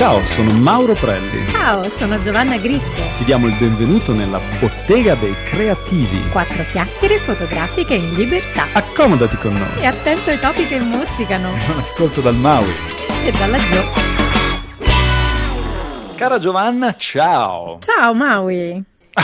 Ciao, 0.00 0.22
sono 0.24 0.50
Mauro 0.52 0.94
Prelli. 0.94 1.46
Ciao, 1.46 1.86
sono 1.90 2.18
Giovanna 2.22 2.56
Grifo. 2.56 2.88
Ti 3.18 3.24
diamo 3.24 3.48
il 3.48 3.54
benvenuto 3.58 4.14
nella 4.14 4.40
Bottega 4.58 5.14
dei 5.14 5.34
Creativi. 5.44 6.26
Quattro 6.30 6.64
chiacchiere 6.70 7.18
fotografiche 7.18 7.96
in 7.96 8.14
libertà. 8.14 8.64
Accomodati 8.72 9.36
con 9.36 9.52
noi. 9.52 9.82
E 9.82 9.84
attento 9.84 10.30
ai 10.30 10.40
topi 10.40 10.66
che 10.66 10.80
mozzicano. 10.80 11.48
Un 11.70 11.78
ascolto 11.78 12.22
dal 12.22 12.34
Maui. 12.34 12.70
E 13.26 13.32
dalla 13.32 13.58
Gio. 13.58 13.82
Cara 16.16 16.38
Giovanna, 16.38 16.94
ciao. 16.96 17.76
Ciao 17.80 18.14
Maui. 18.14 18.82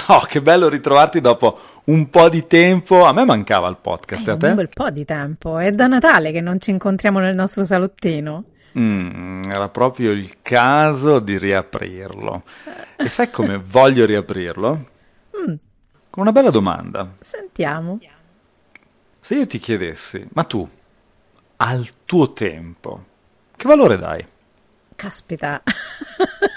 Oh, 0.09 0.21
che 0.29 0.43
bello 0.43 0.69
ritrovarti 0.69 1.23
dopo 1.23 1.59
un 1.85 2.11
po' 2.11 2.29
di 2.29 2.47
tempo. 2.47 3.07
A 3.07 3.15
me 3.15 3.25
mancava 3.25 3.69
il 3.69 3.79
podcast, 3.81 4.29
È 4.29 4.33
a 4.33 4.37
te? 4.37 4.49
un 4.49 4.55
bel 4.57 4.69
po' 4.69 4.91
di 4.91 5.07
tempo. 5.07 5.57
È 5.57 5.73
da 5.73 5.87
Natale 5.87 6.33
che 6.33 6.43
non 6.43 6.61
ci 6.61 6.69
incontriamo 6.69 7.19
nel 7.19 7.35
nostro 7.35 7.65
salottino. 7.65 8.45
Mm, 8.79 9.43
era 9.51 9.69
proprio 9.69 10.11
il 10.13 10.43
caso 10.43 11.19
di 11.19 11.39
riaprirlo. 11.39 12.43
E 13.01 13.09
sai 13.09 13.31
come 13.31 13.57
voglio 13.63 14.05
riaprirlo? 14.05 14.91
Mm, 15.37 15.55
Con 16.11 16.23
una 16.23 16.33
bella 16.33 16.51
domanda. 16.51 17.15
sentiamo. 17.21 18.01
Se 19.21 19.35
io 19.35 19.47
ti 19.47 19.59
chiedessi, 19.59 20.27
ma 20.35 20.45
tu, 20.45 20.69
al 21.57 21.89
tuo 22.05 22.33
tempo, 22.33 23.05
che 23.57 23.67
valore 23.67 23.97
dai? 23.99 24.25
Caspita. 24.95 25.63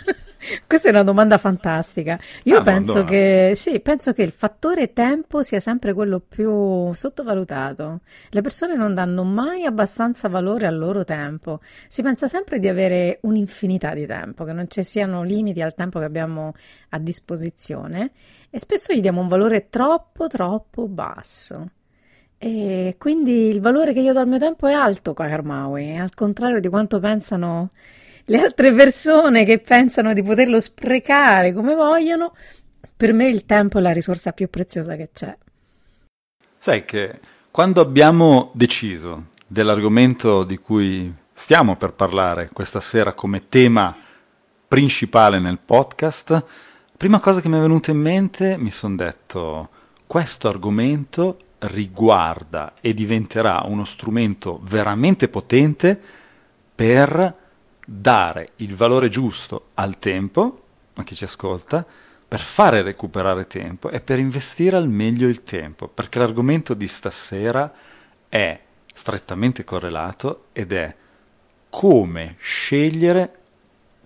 Questa 0.68 0.88
è 0.88 0.92
una 0.92 1.04
domanda 1.04 1.38
fantastica. 1.38 2.20
Io 2.44 2.58
Ah, 2.58 2.62
penso 2.62 2.94
Madonna. 3.00 3.10
che, 3.12 3.52
sì, 3.56 3.80
penso 3.80 4.14
che 4.14 4.24
il 4.24 4.32
fattore 4.32 4.94
tempo 4.94 5.42
sia 5.42 5.60
sempre 5.60 5.94
quello 5.94 6.20
più 6.20 6.94
sottovalutato. 6.94 8.02
Le 8.30 8.42
persone 8.42 8.76
non 8.76 8.94
danno 8.94 9.24
mai 9.24 9.66
abbastanza 9.66 10.28
valore 10.30 10.68
al 10.68 10.78
loro 10.78 11.04
tempo. 11.04 11.60
Si 11.88 12.02
pensa 12.02 12.28
sempre 12.28 12.60
di 12.60 12.68
avere 12.68 13.20
un'infinità 13.24 13.94
di 13.94 14.06
tempo, 14.06 14.44
che 14.44 14.54
non 14.54 14.70
ci 14.70 14.84
siano 14.84 15.24
limiti 15.24 15.62
al 15.62 15.74
tempo 15.74 16.00
che 16.00 16.06
abbiamo 16.06 16.54
a 16.90 17.00
disposizione 17.00 18.12
e 18.50 18.60
spesso 18.60 18.94
gli 18.94 19.02
diamo 19.02 19.22
un 19.22 19.28
valore 19.28 19.70
troppo, 19.70 20.28
troppo 20.28 20.88
basso. 20.88 21.72
E 22.38 22.96
quindi 22.98 23.50
il 23.50 23.60
valore 23.60 23.92
che 23.94 24.00
io 24.00 24.14
do 24.14 24.20
al 24.20 24.28
mio 24.28 24.40
tempo 24.40 24.66
è 24.68 24.72
alto, 24.74 25.14
Maui, 25.44 25.98
al 25.98 26.14
contrario 26.14 26.60
di 26.62 26.70
quanto 26.70 27.00
pensano 27.00 27.68
le 28.30 28.40
altre 28.40 28.72
persone 28.72 29.44
che 29.44 29.60
pensano 29.60 30.14
di 30.14 30.22
poterlo 30.22 30.60
sprecare 30.60 31.52
come 31.52 31.74
vogliono, 31.74 32.36
per 32.96 33.12
me 33.12 33.28
il 33.28 33.46
tempo 33.46 33.80
è 33.80 33.82
la 33.82 33.92
risorsa 33.92 34.34
più 34.34 34.50
preziosa 34.50 34.96
che 34.96 35.10
c'è. 35.12 35.36
Sai 36.58 36.86
che 36.86 37.20
quando 37.50 37.82
abbiamo 37.82 38.52
deciso 38.54 39.28
dell'argomento 39.48 40.44
di 40.44 40.58
cui 40.58 41.12
stiamo 41.34 41.76
per 41.76 41.94
parlare 41.94 42.50
questa 42.54 42.80
sera 42.80 43.14
come 43.14 43.50
tema 43.50 43.96
principale 44.68 45.40
nel 45.40 45.58
podcast, 45.58 46.44
prima 46.96 47.20
cosa 47.20 47.42
che 47.42 47.50
mi 47.50 47.58
è 47.58 47.62
venuta 47.62 47.90
in 47.90 47.98
mente 47.98 48.58
mi 48.58 48.70
sono 48.70 48.96
detto 48.96 49.70
questo 50.06 50.48
argomento 50.50 51.40
riguarda 51.60 52.74
e 52.80 52.94
diventerà 52.94 53.64
uno 53.66 53.86
strumento 53.86 54.60
veramente 54.62 55.30
potente 55.30 56.00
per 56.76 57.48
dare 57.92 58.52
il 58.58 58.76
valore 58.76 59.10
giusto 59.10 59.70
al 59.74 59.98
tempo, 59.98 60.64
a 60.94 61.04
chi 61.04 61.16
ci 61.16 61.24
ascolta, 61.24 61.84
per 62.28 62.40
fare 62.40 62.84
recuperare 62.84 63.48
tempo 63.48 63.90
e 63.90 64.00
per 64.00 64.20
investire 64.20 64.78
al 64.78 64.88
meglio 64.88 65.28
il 65.28 65.42
tempo, 65.42 65.88
perché 65.88 66.20
l'argomento 66.20 66.76
di 66.76 66.88
stasera 66.88 67.74
è 68.30 68.60
strettamente 68.94 69.64
correlato 69.64 70.46
ed 70.54 70.72
è 70.72 70.96
come 71.70 72.36
scegliere 72.38 73.40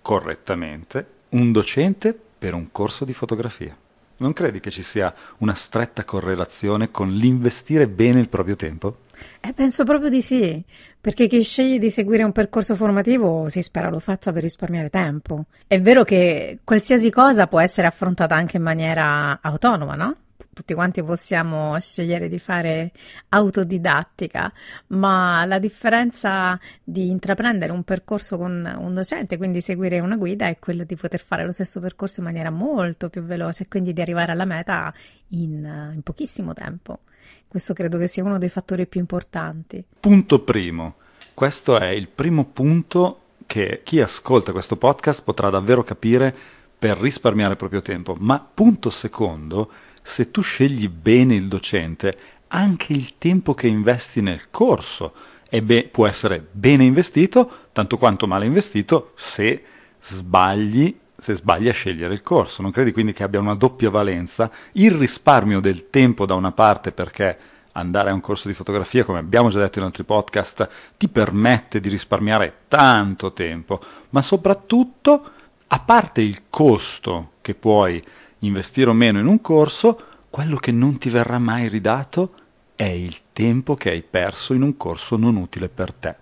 correttamente 0.00 1.06
un 1.30 1.52
docente 1.52 2.18
per 2.38 2.54
un 2.54 2.72
corso 2.72 3.04
di 3.04 3.12
fotografia. 3.12 3.76
Non 4.16 4.32
credi 4.32 4.60
che 4.60 4.70
ci 4.70 4.82
sia 4.82 5.12
una 5.38 5.54
stretta 5.54 6.04
correlazione 6.04 6.90
con 6.90 7.10
l'investire 7.10 7.88
bene 7.88 8.20
il 8.20 8.28
proprio 8.28 8.54
tempo? 8.54 8.98
Eh, 9.40 9.52
penso 9.52 9.84
proprio 9.84 10.08
di 10.08 10.22
sì, 10.22 10.62
perché 11.00 11.26
chi 11.26 11.42
sceglie 11.42 11.78
di 11.78 11.90
seguire 11.90 12.22
un 12.22 12.32
percorso 12.32 12.76
formativo 12.76 13.48
si 13.48 13.62
spera 13.62 13.90
lo 13.90 13.98
faccia 13.98 14.32
per 14.32 14.42
risparmiare 14.42 14.90
tempo. 14.90 15.46
È 15.66 15.80
vero 15.80 16.04
che 16.04 16.58
qualsiasi 16.64 17.10
cosa 17.10 17.46
può 17.46 17.60
essere 17.60 17.86
affrontata 17.86 18.34
anche 18.34 18.56
in 18.56 18.62
maniera 18.62 19.38
autonoma, 19.40 19.94
no? 19.94 20.16
Tutti 20.54 20.72
quanti 20.72 21.02
possiamo 21.02 21.78
scegliere 21.80 22.28
di 22.28 22.38
fare 22.38 22.92
autodidattica, 23.30 24.52
ma 24.88 25.44
la 25.44 25.58
differenza 25.58 26.58
di 26.82 27.10
intraprendere 27.10 27.72
un 27.72 27.82
percorso 27.82 28.38
con 28.38 28.76
un 28.78 28.94
docente, 28.94 29.36
quindi 29.36 29.60
seguire 29.60 29.98
una 29.98 30.16
guida, 30.16 30.46
è 30.46 30.58
quella 30.58 30.84
di 30.84 30.96
poter 30.96 31.20
fare 31.20 31.44
lo 31.44 31.52
stesso 31.52 31.80
percorso 31.80 32.20
in 32.20 32.26
maniera 32.26 32.50
molto 32.50 33.10
più 33.10 33.22
veloce 33.22 33.64
e 33.64 33.68
quindi 33.68 33.92
di 33.92 34.00
arrivare 34.00 34.32
alla 34.32 34.44
meta 34.44 34.94
in, 35.30 35.92
in 35.92 36.02
pochissimo 36.02 36.54
tempo. 36.54 37.00
Questo 37.48 37.74
credo 37.74 37.98
che 37.98 38.06
sia 38.06 38.24
uno 38.24 38.38
dei 38.38 38.48
fattori 38.48 38.86
più 38.86 39.00
importanti. 39.00 39.84
Punto 40.00 40.40
primo. 40.40 40.94
Questo 41.34 41.78
è 41.78 41.88
il 41.88 42.08
primo 42.08 42.44
punto 42.44 43.20
che 43.46 43.80
chi 43.82 44.00
ascolta 44.00 44.52
questo 44.52 44.76
podcast 44.76 45.22
potrà 45.24 45.50
davvero 45.50 45.82
capire 45.82 46.34
per 46.78 46.98
risparmiare 46.98 47.52
il 47.52 47.56
proprio 47.56 47.82
tempo. 47.82 48.16
Ma 48.18 48.38
punto 48.38 48.90
secondo, 48.90 49.70
se 50.06 50.30
tu 50.30 50.42
scegli 50.42 50.86
bene 50.90 51.34
il 51.34 51.48
docente, 51.48 52.14
anche 52.48 52.92
il 52.92 53.16
tempo 53.16 53.54
che 53.54 53.68
investi 53.68 54.20
nel 54.20 54.50
corso 54.50 55.14
be- 55.62 55.88
può 55.90 56.06
essere 56.06 56.46
bene 56.50 56.84
investito, 56.84 57.68
tanto 57.72 57.96
quanto 57.96 58.26
male 58.26 58.44
investito 58.44 59.12
se 59.16 59.62
sbagli, 60.00 60.94
se 61.16 61.34
sbagli 61.34 61.68
a 61.68 61.72
scegliere 61.72 62.12
il 62.12 62.20
corso. 62.20 62.60
Non 62.60 62.70
credi 62.70 62.92
quindi 62.92 63.14
che 63.14 63.22
abbia 63.22 63.40
una 63.40 63.54
doppia 63.54 63.88
valenza? 63.88 64.50
Il 64.72 64.92
risparmio 64.92 65.60
del 65.60 65.88
tempo 65.88 66.26
da 66.26 66.34
una 66.34 66.52
parte 66.52 66.92
perché 66.92 67.38
andare 67.72 68.10
a 68.10 68.14
un 68.14 68.20
corso 68.20 68.46
di 68.46 68.54
fotografia, 68.54 69.04
come 69.04 69.20
abbiamo 69.20 69.48
già 69.48 69.58
detto 69.58 69.78
in 69.78 69.86
altri 69.86 70.04
podcast, 70.04 70.68
ti 70.98 71.08
permette 71.08 71.80
di 71.80 71.88
risparmiare 71.88 72.58
tanto 72.68 73.32
tempo, 73.32 73.80
ma 74.10 74.20
soprattutto, 74.20 75.30
a 75.66 75.80
parte 75.80 76.20
il 76.20 76.42
costo 76.50 77.32
che 77.40 77.54
puoi 77.54 78.04
investire 78.44 78.90
o 78.90 78.92
meno 78.92 79.18
in 79.18 79.26
un 79.26 79.40
corso, 79.40 79.98
quello 80.30 80.56
che 80.56 80.72
non 80.72 80.98
ti 80.98 81.10
verrà 81.10 81.38
mai 81.38 81.68
ridato 81.68 82.34
è 82.74 82.84
il 82.84 83.16
tempo 83.32 83.74
che 83.74 83.90
hai 83.90 84.02
perso 84.02 84.52
in 84.52 84.62
un 84.62 84.76
corso 84.76 85.16
non 85.16 85.36
utile 85.36 85.68
per 85.68 85.92
te. 85.92 86.14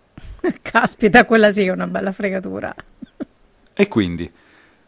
Caspita, 0.60 1.24
quella 1.24 1.50
sì 1.50 1.64
è 1.64 1.70
una 1.70 1.86
bella 1.86 2.12
fregatura. 2.12 2.74
E 3.74 3.88
quindi, 3.88 4.30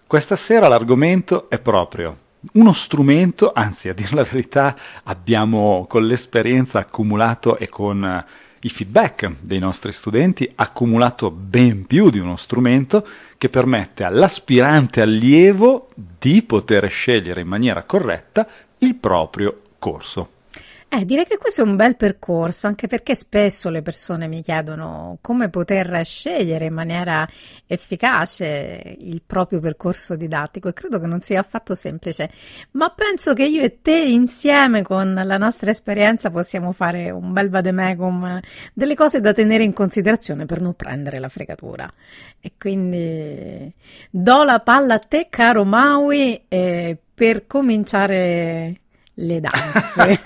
questa 0.07 0.37
sera 0.37 0.69
l'argomento 0.69 1.49
è 1.49 1.59
proprio 1.59 2.19
uno 2.53 2.73
strumento, 2.73 3.53
anzi 3.53 3.89
a 3.89 3.95
dire 3.95 4.15
la 4.15 4.23
verità 4.23 4.77
abbiamo 5.05 5.87
con 5.89 6.07
l'esperienza 6.07 6.81
accumulato 6.81 7.57
e 7.57 7.69
con 7.69 8.25
eh, 8.65 8.67
i 8.67 8.69
feedback 8.71 9.37
dei 9.41 9.59
nostri 9.59 9.93
studenti 9.93 10.51
accumulato 10.55 11.31
ben 11.31 11.87
più 11.87 12.11
di 12.11 12.19
uno 12.19 12.37
strumento 12.37 13.07
che 13.37 13.49
permette 13.49 14.05
all'aspirante 14.05 15.01
allievo 15.01 15.91
di 15.95 16.43
poter 16.43 16.89
scegliere 16.89 17.43
in 17.43 17.49
maniera 17.49 17.83
corretta 17.85 18.47
il 18.79 18.95
proprio 18.95 19.61
corso. 19.79 20.34
Eh, 20.97 21.05
direi 21.05 21.25
che 21.25 21.39
questo 21.39 21.63
è 21.63 21.65
un 21.65 21.75
bel 21.75 21.97
percorso, 21.97 22.69
anche 22.69 22.87
perché 22.87 23.17
spesso 23.17 23.69
le 23.69 23.83
persone 23.83 24.29
mi 24.29 24.43
chiedono 24.43 25.19
come 25.21 25.49
poter 25.49 26.05
scegliere 26.05 26.67
in 26.67 26.73
maniera 26.73 27.29
efficace 27.67 28.97
il 29.01 29.21
proprio 29.27 29.59
percorso 29.59 30.15
didattico 30.15 30.69
e 30.69 30.73
credo 30.73 31.01
che 31.01 31.07
non 31.07 31.21
sia 31.21 31.41
affatto 31.41 31.75
semplice, 31.75 32.31
ma 32.73 32.91
penso 32.91 33.33
che 33.35 33.43
io 33.45 33.63
e 33.63 33.81
te 33.83 33.97
insieme 33.97 34.83
con 34.83 35.21
la 35.25 35.37
nostra 35.37 35.73
esperienza 35.73 36.31
possiamo 36.31 36.71
fare 36.71 37.11
un 37.11 37.33
bel 37.33 37.51
vademecum 37.51 38.39
delle 38.73 38.95
cose 38.95 39.21
da 39.21 39.33
tenere 39.33 39.65
in 39.65 39.73
considerazione 39.73 40.45
per 40.45 40.61
non 40.61 40.75
prendere 40.75 41.19
la 41.19 41.29
fregatura. 41.29 41.93
E 42.39 42.53
quindi 42.57 43.73
do 44.11 44.45
la 44.45 44.61
palla 44.61 44.95
a 44.95 44.99
te, 45.01 45.27
caro 45.29 45.65
Maui, 45.65 46.41
per 46.47 47.47
cominciare 47.49 48.79
le 49.15 49.41
danze. 49.41 50.21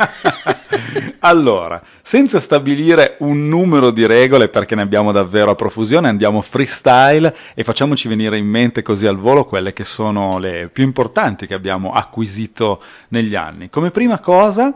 allora, 1.20 1.82
senza 2.02 2.40
stabilire 2.40 3.16
un 3.20 3.48
numero 3.48 3.90
di 3.90 4.06
regole 4.06 4.48
perché 4.48 4.74
ne 4.74 4.82
abbiamo 4.82 5.12
davvero 5.12 5.50
a 5.50 5.54
profusione, 5.54 6.08
andiamo 6.08 6.40
freestyle 6.40 7.34
e 7.54 7.64
facciamoci 7.64 8.08
venire 8.08 8.38
in 8.38 8.46
mente 8.46 8.82
così 8.82 9.06
al 9.06 9.16
volo 9.16 9.44
quelle 9.44 9.72
che 9.72 9.84
sono 9.84 10.38
le 10.38 10.68
più 10.72 10.84
importanti 10.84 11.46
che 11.46 11.54
abbiamo 11.54 11.92
acquisito 11.92 12.82
negli 13.08 13.34
anni. 13.34 13.68
Come 13.68 13.90
prima 13.90 14.20
cosa, 14.20 14.72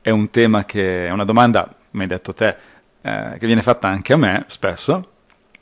è 0.00 0.10
un 0.10 0.30
tema 0.30 0.64
che 0.64 1.06
è 1.06 1.12
una 1.12 1.24
domanda, 1.24 1.72
mi 1.90 2.02
hai 2.02 2.08
detto 2.08 2.32
te, 2.32 2.56
eh, 3.00 3.36
che 3.38 3.46
viene 3.46 3.62
fatta 3.62 3.88
anche 3.88 4.12
a 4.12 4.16
me 4.16 4.44
spesso 4.48 5.10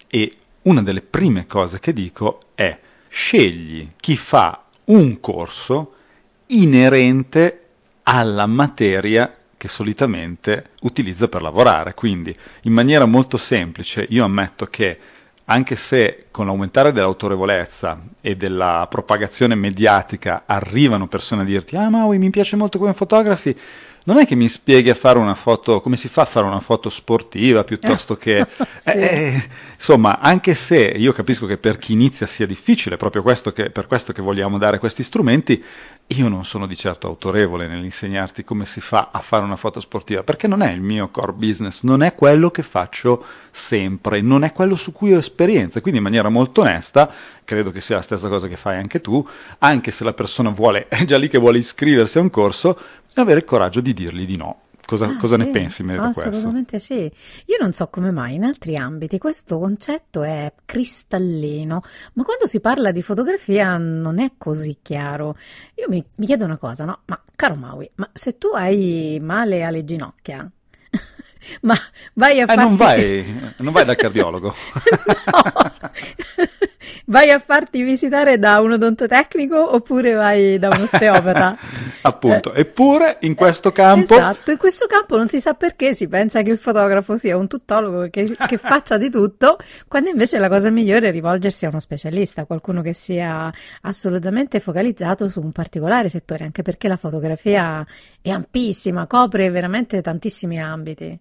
e 0.09 0.35
una 0.63 0.83
delle 0.83 1.03
prime 1.03 1.47
cose 1.47 1.79
che 1.79 1.93
dico 1.93 2.41
è 2.55 2.79
scegli 3.09 3.93
chi 3.97 4.17
fa 4.17 4.65
un 4.85 5.21
corso 5.21 5.95
inerente 6.47 7.70
alla 8.13 8.47
materia 8.47 9.33
che 9.57 9.69
solitamente 9.69 10.71
utilizza 10.83 11.29
per 11.29 11.43
lavorare. 11.43 11.95
Quindi, 11.95 12.37
in 12.63 12.73
maniera 12.73 13.05
molto 13.05 13.37
semplice, 13.37 14.05
io 14.09 14.25
ammetto 14.25 14.67
che 14.67 14.99
anche 15.45 15.77
se 15.77 16.27
con 16.33 16.47
l'aumentare 16.47 16.93
dell'autorevolezza 16.93 18.01
e 18.21 18.37
della 18.37 18.87
propagazione 18.89 19.55
mediatica 19.55 20.43
arrivano 20.47 21.09
persone 21.09 21.43
a 21.43 21.45
dirti 21.45 21.75
ah 21.75 21.89
Maui 21.89 22.19
mi 22.19 22.31
piace 22.31 22.55
molto 22.55 22.79
come 22.79 22.95
fotografi, 22.95 23.57
non 24.05 24.19
è 24.19 24.27
che 24.27 24.35
mi 24.35 24.49
spieghi 24.49 24.91
a 24.91 24.95
fare 24.95 25.19
una 25.19 25.35
foto, 25.35 25.81
come 25.81 25.97
si 25.97 26.09
fa 26.09 26.23
a 26.23 26.27
fare 26.27 26.47
una 26.47 26.61
foto 26.61 26.89
sportiva 26.89 27.65
piuttosto 27.65 28.17
che... 28.17 28.47
sì. 28.79 28.91
eh, 28.91 29.03
eh, 29.03 29.49
insomma, 29.75 30.21
anche 30.21 30.55
se 30.55 30.79
io 30.79 31.13
capisco 31.13 31.47
che 31.47 31.59
per 31.59 31.79
chi 31.79 31.93
inizia 31.93 32.27
sia 32.27 32.47
difficile, 32.47 32.97
proprio 32.97 33.23
questo 33.23 33.53
che, 33.53 33.71
per 33.71 33.87
questo 33.87 34.13
che 34.13 34.23
vogliamo 34.23 34.57
dare 34.57 34.79
questi 34.79 35.03
strumenti, 35.03 35.63
io 36.13 36.29
non 36.29 36.45
sono 36.45 36.67
di 36.67 36.77
certo 36.77 37.07
autorevole 37.07 37.69
nell'insegnarti 37.69 38.43
come 38.43 38.65
si 38.65 38.81
fa 38.81 39.11
a 39.13 39.21
fare 39.21 39.45
una 39.45 39.57
foto 39.57 39.79
sportiva, 39.79 40.25
perché 40.25 40.49
non 40.49 40.61
è 40.61 40.73
il 40.73 40.81
mio 40.81 41.09
core 41.09 41.33
business, 41.33 41.83
non 41.83 42.03
è 42.03 42.15
quello 42.15 42.51
che 42.51 42.63
faccio 42.63 43.25
sempre, 43.51 44.21
non 44.21 44.43
è 44.43 44.53
quello 44.53 44.75
su 44.75 44.93
cui 44.93 45.15
ho 45.15 45.19
esperienza, 45.19 45.81
quindi 45.81 45.99
in 45.99 46.05
maniera 46.05 46.29
molto 46.29 46.63
onesta, 46.63 47.13
credo 47.45 47.71
che 47.71 47.81
sia 47.81 47.97
la 47.97 48.03
stessa 48.03 48.29
cosa 48.29 48.49
che 48.49 48.57
fai 48.57 48.77
anche 48.77 49.01
tu, 49.01 49.25
anche 49.59 49.93
se 49.93 50.03
la 50.03 50.13
persona 50.13 50.51
vuole, 50.51 50.89
è 50.91 51.05
già 51.05 51.17
lì 51.17 51.29
che 51.29 51.39
vuole 51.39 51.59
iscriversi 51.59 52.19
a 52.19 52.23
un 52.23 52.31
corso, 52.31 52.79
avere 53.15 53.39
il 53.39 53.45
coraggio 53.45 53.81
di 53.81 53.93
dirgli 53.93 54.27
di 54.27 54.37
no. 54.37 54.63
Cosa, 54.91 55.07
ah, 55.07 55.17
cosa 55.19 55.37
sì, 55.37 55.45
ne 55.45 55.51
pensi 55.51 55.83
in 55.83 55.87
merito 55.87 56.09
a 56.09 56.11
questo? 56.11 56.31
Assolutamente 56.31 56.81
sì. 56.81 57.09
Io 57.47 57.59
non 57.61 57.73
so 57.73 57.87
come 57.91 58.11
mai 58.11 58.35
in 58.35 58.43
altri 58.43 58.75
ambiti 58.75 59.19
questo 59.19 59.57
concetto 59.61 60.25
è 60.25 60.53
cristallino, 60.65 61.81
ma 62.15 62.25
quando 62.25 62.49
si 62.49 62.59
parla 62.59 62.91
di 62.91 63.01
fotografia 63.01 63.77
non 63.77 64.19
è 64.19 64.33
così 64.37 64.79
chiaro. 64.83 65.37
Io 65.77 65.87
mi, 65.89 66.05
mi 66.17 66.27
chiedo 66.27 66.45
una 66.45 66.57
cosa, 66.57 66.85
no? 66.85 67.03
Ma 67.05 67.23
caro 67.37 67.55
Maui, 67.55 67.89
ma 67.95 68.11
se 68.13 68.37
tu 68.37 68.49
hai 68.49 69.21
male 69.23 69.63
alle 69.63 69.85
ginocchia, 69.85 70.51
ma 71.63 71.77
vai 72.15 72.41
a 72.41 72.53
eh, 72.53 72.57
non 72.57 72.75
vai, 72.75 73.53
non 73.59 73.73
vai 73.73 73.85
dal 73.85 73.95
cardiologo. 73.95 74.53
no. 75.31 75.91
vai 77.07 77.31
a 77.31 77.39
farti 77.39 77.83
visitare 77.83 78.39
da 78.39 78.61
un 78.61 78.73
odontotecnico 78.73 79.75
oppure 79.75 80.13
vai 80.13 80.59
da 80.59 80.69
un 80.69 80.83
osteopata? 80.83 81.57
Appunto, 82.03 82.53
eh, 82.53 82.61
eppure 82.61 83.19
in 83.21 83.35
questo 83.35 83.73
campo... 83.73 84.15
Esatto, 84.15 84.51
in 84.51 84.57
questo 84.57 84.87
campo 84.87 85.17
non 85.17 85.29
si 85.29 85.41
sa 85.41 85.55
perché 85.55 85.95
si 85.95 86.09
pensa 86.09 86.43
che 86.43 86.51
il 86.51 86.59
fotografo 86.59 87.17
sia 87.17 87.37
un 87.37 87.49
tuttologo 87.49 88.09
che, 88.11 88.37
che 88.47 88.57
faccia 88.59 88.97
di 88.97 89.11
tutto, 89.11 89.59
quando 89.89 90.11
invece 90.11 90.39
la 90.39 90.49
cosa 90.49 90.71
migliore 90.71 91.09
è 91.09 91.13
rivolgersi 91.13 91.65
a 91.65 91.69
uno 91.69 91.81
specialista, 91.81 92.45
qualcuno 92.45 92.83
che 92.83 92.93
sia 92.93 93.51
assolutamente 93.83 94.61
focalizzato 94.61 95.29
su 95.29 95.41
un 95.41 95.53
particolare 95.53 96.09
settore, 96.09 96.45
anche 96.45 96.63
perché 96.63 96.89
la 96.89 96.97
fotografia 96.97 97.85
è 98.21 98.31
ampissima, 98.31 99.07
copre 99.07 99.51
veramente 99.51 100.01
tantissimi 100.03 100.61
ambiti. 100.61 101.19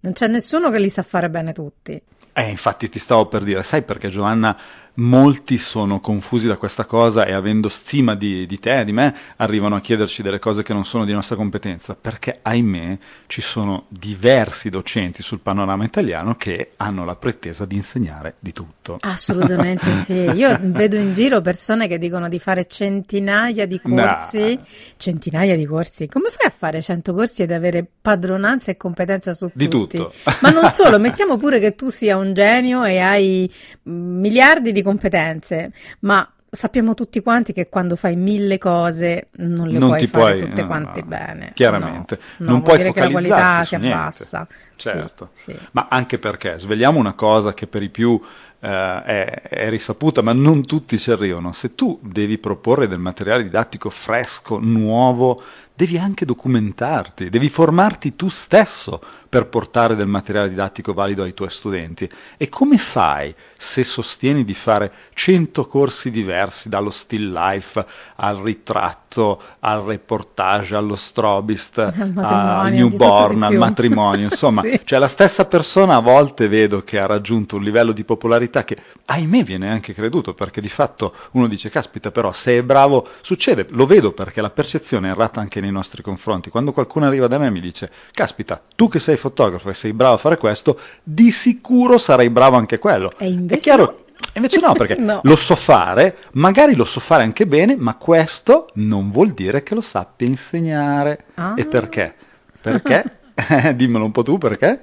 Non 0.00 0.12
c'è 0.12 0.28
nessuno 0.28 0.70
che 0.70 0.78
li 0.78 0.90
sa 0.90 1.02
fare 1.02 1.28
bene 1.28 1.52
tutti. 1.52 2.00
Eh, 2.32 2.48
infatti 2.48 2.88
ti 2.88 3.00
stavo 3.00 3.26
per 3.26 3.42
dire, 3.42 3.64
sai 3.64 3.82
perché 3.82 4.08
Giovanna 4.08 4.56
molti 4.98 5.58
sono 5.58 6.00
confusi 6.00 6.46
da 6.46 6.56
questa 6.56 6.84
cosa 6.84 7.24
e 7.24 7.32
avendo 7.32 7.68
stima 7.68 8.14
di, 8.14 8.46
di 8.46 8.58
te, 8.58 8.84
di 8.84 8.92
me, 8.92 9.14
arrivano 9.36 9.76
a 9.76 9.80
chiederci 9.80 10.22
delle 10.22 10.38
cose 10.38 10.62
che 10.62 10.72
non 10.72 10.84
sono 10.84 11.04
di 11.04 11.12
nostra 11.12 11.36
competenza, 11.36 11.94
perché 11.94 12.38
ahimè 12.42 12.98
ci 13.26 13.40
sono 13.40 13.84
diversi 13.88 14.70
docenti 14.70 15.22
sul 15.22 15.40
panorama 15.40 15.84
italiano 15.84 16.36
che 16.36 16.72
hanno 16.76 17.04
la 17.04 17.16
pretesa 17.16 17.64
di 17.64 17.76
insegnare 17.76 18.36
di 18.38 18.52
tutto. 18.52 18.98
Assolutamente 19.00 19.92
sì, 19.94 20.14
io 20.14 20.58
vedo 20.62 20.96
in 20.96 21.14
giro 21.14 21.40
persone 21.40 21.86
che 21.86 21.98
dicono 21.98 22.28
di 22.28 22.38
fare 22.38 22.66
centinaia 22.66 23.66
di 23.66 23.80
corsi, 23.80 24.54
no. 24.54 24.66
centinaia 24.96 25.56
di 25.56 25.64
corsi, 25.64 26.08
come 26.08 26.30
fai 26.30 26.46
a 26.46 26.50
fare 26.50 26.82
cento 26.82 27.14
corsi 27.14 27.42
ed 27.42 27.52
avere 27.52 27.86
padronanza 28.00 28.70
e 28.70 28.76
competenza 28.76 29.32
su 29.32 29.50
di 29.52 29.68
tutti? 29.68 29.96
tutto. 29.98 30.12
Ma 30.40 30.50
non 30.50 30.70
solo, 30.70 30.98
mettiamo 31.00 31.36
pure 31.36 31.60
che 31.60 31.74
tu 31.74 31.88
sia 31.88 32.16
un 32.16 32.34
genio 32.34 32.84
e 32.84 32.98
hai 32.98 33.52
miliardi 33.84 34.72
di 34.72 34.82
competenze, 34.88 35.72
ma 36.00 36.26
sappiamo 36.50 36.94
tutti 36.94 37.20
quanti 37.20 37.52
che 37.52 37.68
quando 37.68 37.94
fai 37.94 38.16
mille 38.16 38.56
cose 38.56 39.26
non 39.36 39.68
le 39.68 39.78
non 39.78 39.88
puoi 39.90 40.06
fare 40.06 40.36
puoi, 40.36 40.48
tutte 40.48 40.62
no, 40.62 40.66
quante 40.66 41.00
no, 41.00 41.06
bene. 41.06 41.50
Chiaramente. 41.54 42.18
No, 42.38 42.50
non 42.52 42.62
puoi 42.62 42.78
dire 42.78 42.92
che 42.92 43.00
la 43.00 43.10
qualità 43.10 43.64
si 43.64 43.74
abbassa. 43.74 44.46
Certo. 44.76 45.30
Sì, 45.34 45.52
sì. 45.52 45.58
Ma 45.72 45.88
anche 45.90 46.18
perché 46.18 46.58
svegliamo 46.58 46.98
una 46.98 47.12
cosa 47.12 47.52
che 47.52 47.66
per 47.66 47.82
i 47.82 47.90
più 47.90 48.20
eh, 48.60 49.02
è, 49.02 49.42
è, 49.42 49.68
risaputa, 49.70 50.22
ma 50.22 50.32
non 50.32 50.66
tutti 50.66 50.98
ci 50.98 51.10
arrivano. 51.10 51.52
Se 51.52 51.74
tu 51.74 51.98
devi 52.02 52.38
proporre 52.38 52.88
del 52.88 52.98
materiale 52.98 53.44
didattico 53.44 53.90
fresco, 53.90 54.58
nuovo, 54.58 55.40
devi 55.78 55.96
anche 55.96 56.24
documentarti, 56.24 57.28
devi 57.28 57.48
formarti 57.48 58.16
tu 58.16 58.28
stesso 58.28 59.00
per 59.28 59.46
portare 59.46 59.94
del 59.94 60.08
materiale 60.08 60.48
didattico 60.48 60.92
valido 60.92 61.22
ai 61.22 61.34
tuoi 61.34 61.50
studenti. 61.50 62.08
E 62.36 62.48
come 62.48 62.78
fai 62.78 63.32
se 63.54 63.84
sostieni 63.84 64.44
di 64.44 64.54
fare 64.54 64.90
100 65.14 65.66
corsi 65.66 66.10
diversi, 66.10 66.68
dallo 66.68 66.90
still 66.90 67.32
life 67.32 67.84
al 68.16 68.38
ritratto, 68.38 69.40
al 69.60 69.82
reportage, 69.82 70.74
allo 70.74 70.96
strobist, 70.96 71.78
al 71.78 72.72
newborn, 72.72 73.42
al 73.44 73.54
matrimonio, 73.54 74.24
insomma, 74.24 74.62
sì. 74.66 74.80
cioè 74.82 74.98
la 74.98 75.08
stessa 75.08 75.44
persona 75.44 75.94
a 75.94 76.00
volte 76.00 76.48
vedo 76.48 76.82
che 76.82 76.98
ha 76.98 77.06
raggiunto 77.06 77.54
un 77.54 77.62
livello 77.62 77.92
di 77.92 78.02
popolarità 78.02 78.47
che 78.48 78.76
ahimè 79.04 79.42
viene 79.42 79.70
anche 79.70 79.94
creduto, 79.94 80.34
perché 80.34 80.60
di 80.60 80.68
fatto 80.68 81.14
uno 81.32 81.46
dice, 81.46 81.70
caspita 81.70 82.10
però 82.10 82.32
se 82.32 82.58
è 82.58 82.62
bravo, 82.62 83.06
succede, 83.20 83.66
lo 83.70 83.86
vedo 83.86 84.12
perché 84.12 84.40
la 84.40 84.50
percezione 84.50 85.08
è 85.08 85.10
errata 85.12 85.40
anche 85.40 85.60
nei 85.60 85.70
nostri 85.70 86.02
confronti. 86.02 86.50
Quando 86.50 86.72
qualcuno 86.72 87.06
arriva 87.06 87.26
da 87.26 87.38
me 87.38 87.46
e 87.46 87.50
mi 87.50 87.60
dice, 87.60 87.90
caspita, 88.12 88.60
tu 88.74 88.88
che 88.88 88.98
sei 88.98 89.16
fotografo 89.16 89.70
e 89.70 89.74
sei 89.74 89.92
bravo 89.92 90.14
a 90.14 90.18
fare 90.18 90.36
questo, 90.36 90.78
di 91.02 91.30
sicuro 91.30 91.98
sarai 91.98 92.30
bravo 92.30 92.56
anche 92.56 92.78
quello. 92.78 93.10
E 93.18 93.28
invece 93.28 93.60
è 93.60 93.62
chiaro, 93.62 93.84
no. 93.84 94.06
Invece 94.34 94.60
no, 94.60 94.72
perché 94.72 94.96
no. 95.00 95.20
lo 95.22 95.36
so 95.36 95.54
fare, 95.54 96.16
magari 96.32 96.74
lo 96.74 96.84
so 96.84 97.00
fare 97.00 97.22
anche 97.22 97.46
bene, 97.46 97.76
ma 97.76 97.94
questo 97.94 98.68
non 98.74 99.10
vuol 99.10 99.30
dire 99.30 99.62
che 99.62 99.74
lo 99.74 99.80
sappia 99.80 100.26
insegnare. 100.26 101.26
Ah. 101.34 101.54
E 101.56 101.66
perché? 101.66 102.14
Perché? 102.60 103.16
Dimmelo 103.74 104.04
un 104.04 104.12
po' 104.12 104.22
tu 104.22 104.38
perché? 104.38 104.80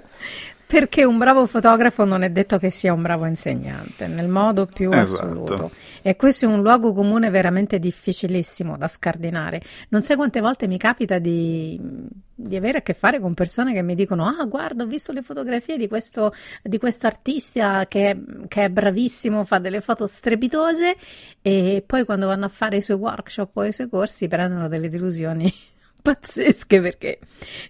Perché 0.68 1.04
un 1.04 1.20
bravo 1.20 1.46
fotografo 1.46 2.06
non 2.06 2.24
è 2.24 2.32
detto 2.32 2.58
che 2.58 2.72
sia 2.72 2.92
un 2.92 3.04
bravo 3.04 3.26
insegnante, 3.26 4.08
nel 4.08 4.28
modo 4.28 4.66
più 4.66 4.92
esatto. 4.92 5.24
assoluto. 5.24 5.72
E 6.02 6.16
questo 6.16 6.46
è 6.46 6.48
un 6.48 6.62
luogo 6.62 6.92
comune 6.92 7.30
veramente 7.30 7.78
difficilissimo 7.78 8.76
da 8.76 8.88
scardinare. 8.88 9.62
Non 9.90 10.02
sai 10.02 10.16
quante 10.16 10.42
volte 10.42 10.68
mi 10.68 10.78
capita 10.80 11.20
di, 11.20 11.80
di 12.34 12.56
avere 12.56 12.80
a 12.80 12.82
che 12.82 12.94
fare 12.94 13.20
con 13.20 13.36
persone 13.36 13.74
che 13.74 13.84
mi 13.84 13.94
dicono: 13.94 14.26
Ah, 14.26 14.44
guarda, 14.46 14.84
ho 14.84 14.88
visto 14.88 15.12
le 15.12 15.22
fotografie 15.22 15.78
di 15.78 15.88
questo 15.88 16.34
di 16.64 16.80
artista 17.02 17.86
che, 17.88 18.20
che, 18.48 18.66
è 18.66 18.70
bravissimo, 18.70 19.44
fa 19.44 19.60
delle 19.60 19.82
foto 19.82 20.08
strepitose, 20.08 20.96
e 21.44 21.84
poi 21.86 22.06
quando 22.06 22.26
vanno 22.26 22.46
a 22.46 22.50
fare 22.50 22.78
i 22.78 22.82
suoi 22.82 22.98
workshop 22.98 23.56
o 23.58 23.66
i 23.66 23.72
suoi 23.72 23.88
corsi 23.88 24.28
prendono 24.28 24.68
delle 24.68 24.90
delusioni 24.90 25.54
pazzesche 26.06 26.82
perché 26.82 27.18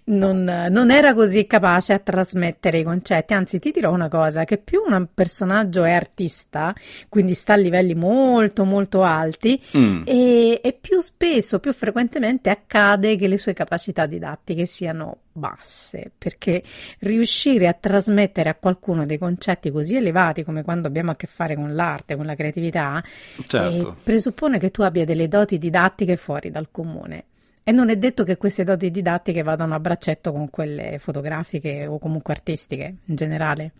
non, 0.04 0.44
non, 0.68 0.90
era 0.90 1.14
così 1.14 1.46
capace 1.46 1.94
a 1.94 1.98
trasmettere 1.98 2.80
i 2.80 2.82
concetti. 2.82 3.32
Anzi, 3.32 3.58
ti 3.58 3.70
dirò 3.70 3.90
una 3.90 4.08
cosa: 4.08 4.44
che 4.44 4.58
più 4.58 4.82
un 4.86 5.08
personaggio 5.14 5.84
è 5.84 5.92
artista, 5.92 6.74
quindi 7.08 7.32
sta 7.32 7.54
a 7.54 7.56
livelli 7.56 7.94
molto 7.94 8.64
molto 8.64 9.02
alti, 9.02 9.58
mm. 9.74 10.02
e, 10.04 10.60
e, 10.62 10.72
più 10.78 11.00
spesso, 11.00 11.60
più 11.60 11.72
frequentemente 11.72 12.50
accade 12.50 13.16
che 13.16 13.26
le 13.26 13.38
sue 13.38 13.54
capacità 13.54 14.04
didattiche 14.04 14.66
siano 14.66 15.20
basse, 15.32 16.10
perché 16.16 16.62
riuscire 17.00 17.68
a 17.68 17.72
trasmettere 17.72 18.50
a 18.50 18.54
qualcuno 18.54 19.06
dei 19.06 19.16
concetti 19.16 19.70
così 19.70 19.96
elevati 19.96 20.42
come 20.42 20.62
quando 20.62 20.88
abbiamo 20.88 21.12
a 21.12 21.16
che 21.16 21.26
fare 21.26 21.54
con 21.54 21.74
l'arte, 21.74 22.16
con 22.16 22.26
la 22.26 22.34
creatività, 22.34 23.02
certo. 23.44 23.88
eh, 23.88 23.94
presuppone 24.02 24.58
che 24.58 24.70
tu 24.70 24.82
abbia 24.82 25.06
delle 25.06 25.26
doti 25.26 25.56
didattiche 25.56 26.16
fuori 26.16 26.50
dal 26.50 26.68
comune. 26.70 27.24
E 27.68 27.72
non 27.72 27.88
è 27.90 27.96
detto 27.96 28.22
che 28.22 28.36
queste 28.36 28.62
doti 28.62 28.92
didattiche 28.92 29.42
vadano 29.42 29.74
a 29.74 29.80
braccetto 29.80 30.30
con 30.30 30.50
quelle 30.50 31.00
fotografiche 31.00 31.84
o 31.84 31.98
comunque 31.98 32.32
artistiche 32.32 32.98
in 33.06 33.16
generale. 33.16 33.72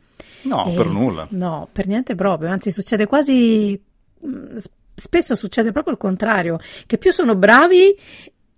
No, 0.43 0.67
e, 0.67 0.75
per 0.75 0.87
nulla. 0.87 1.29
No, 1.31 1.69
per 1.71 1.87
niente 1.87 2.17
proprio, 2.17 2.51
anzi 2.51 2.73
succede 2.73 3.07
quasi 3.07 3.81
mm, 4.27 4.57
spesso 4.93 5.37
succede 5.37 5.71
proprio 5.71 5.93
il 5.93 6.01
contrario, 6.01 6.59
che 6.85 6.99
più 6.99 7.13
sono 7.13 7.37
bravi 7.37 7.97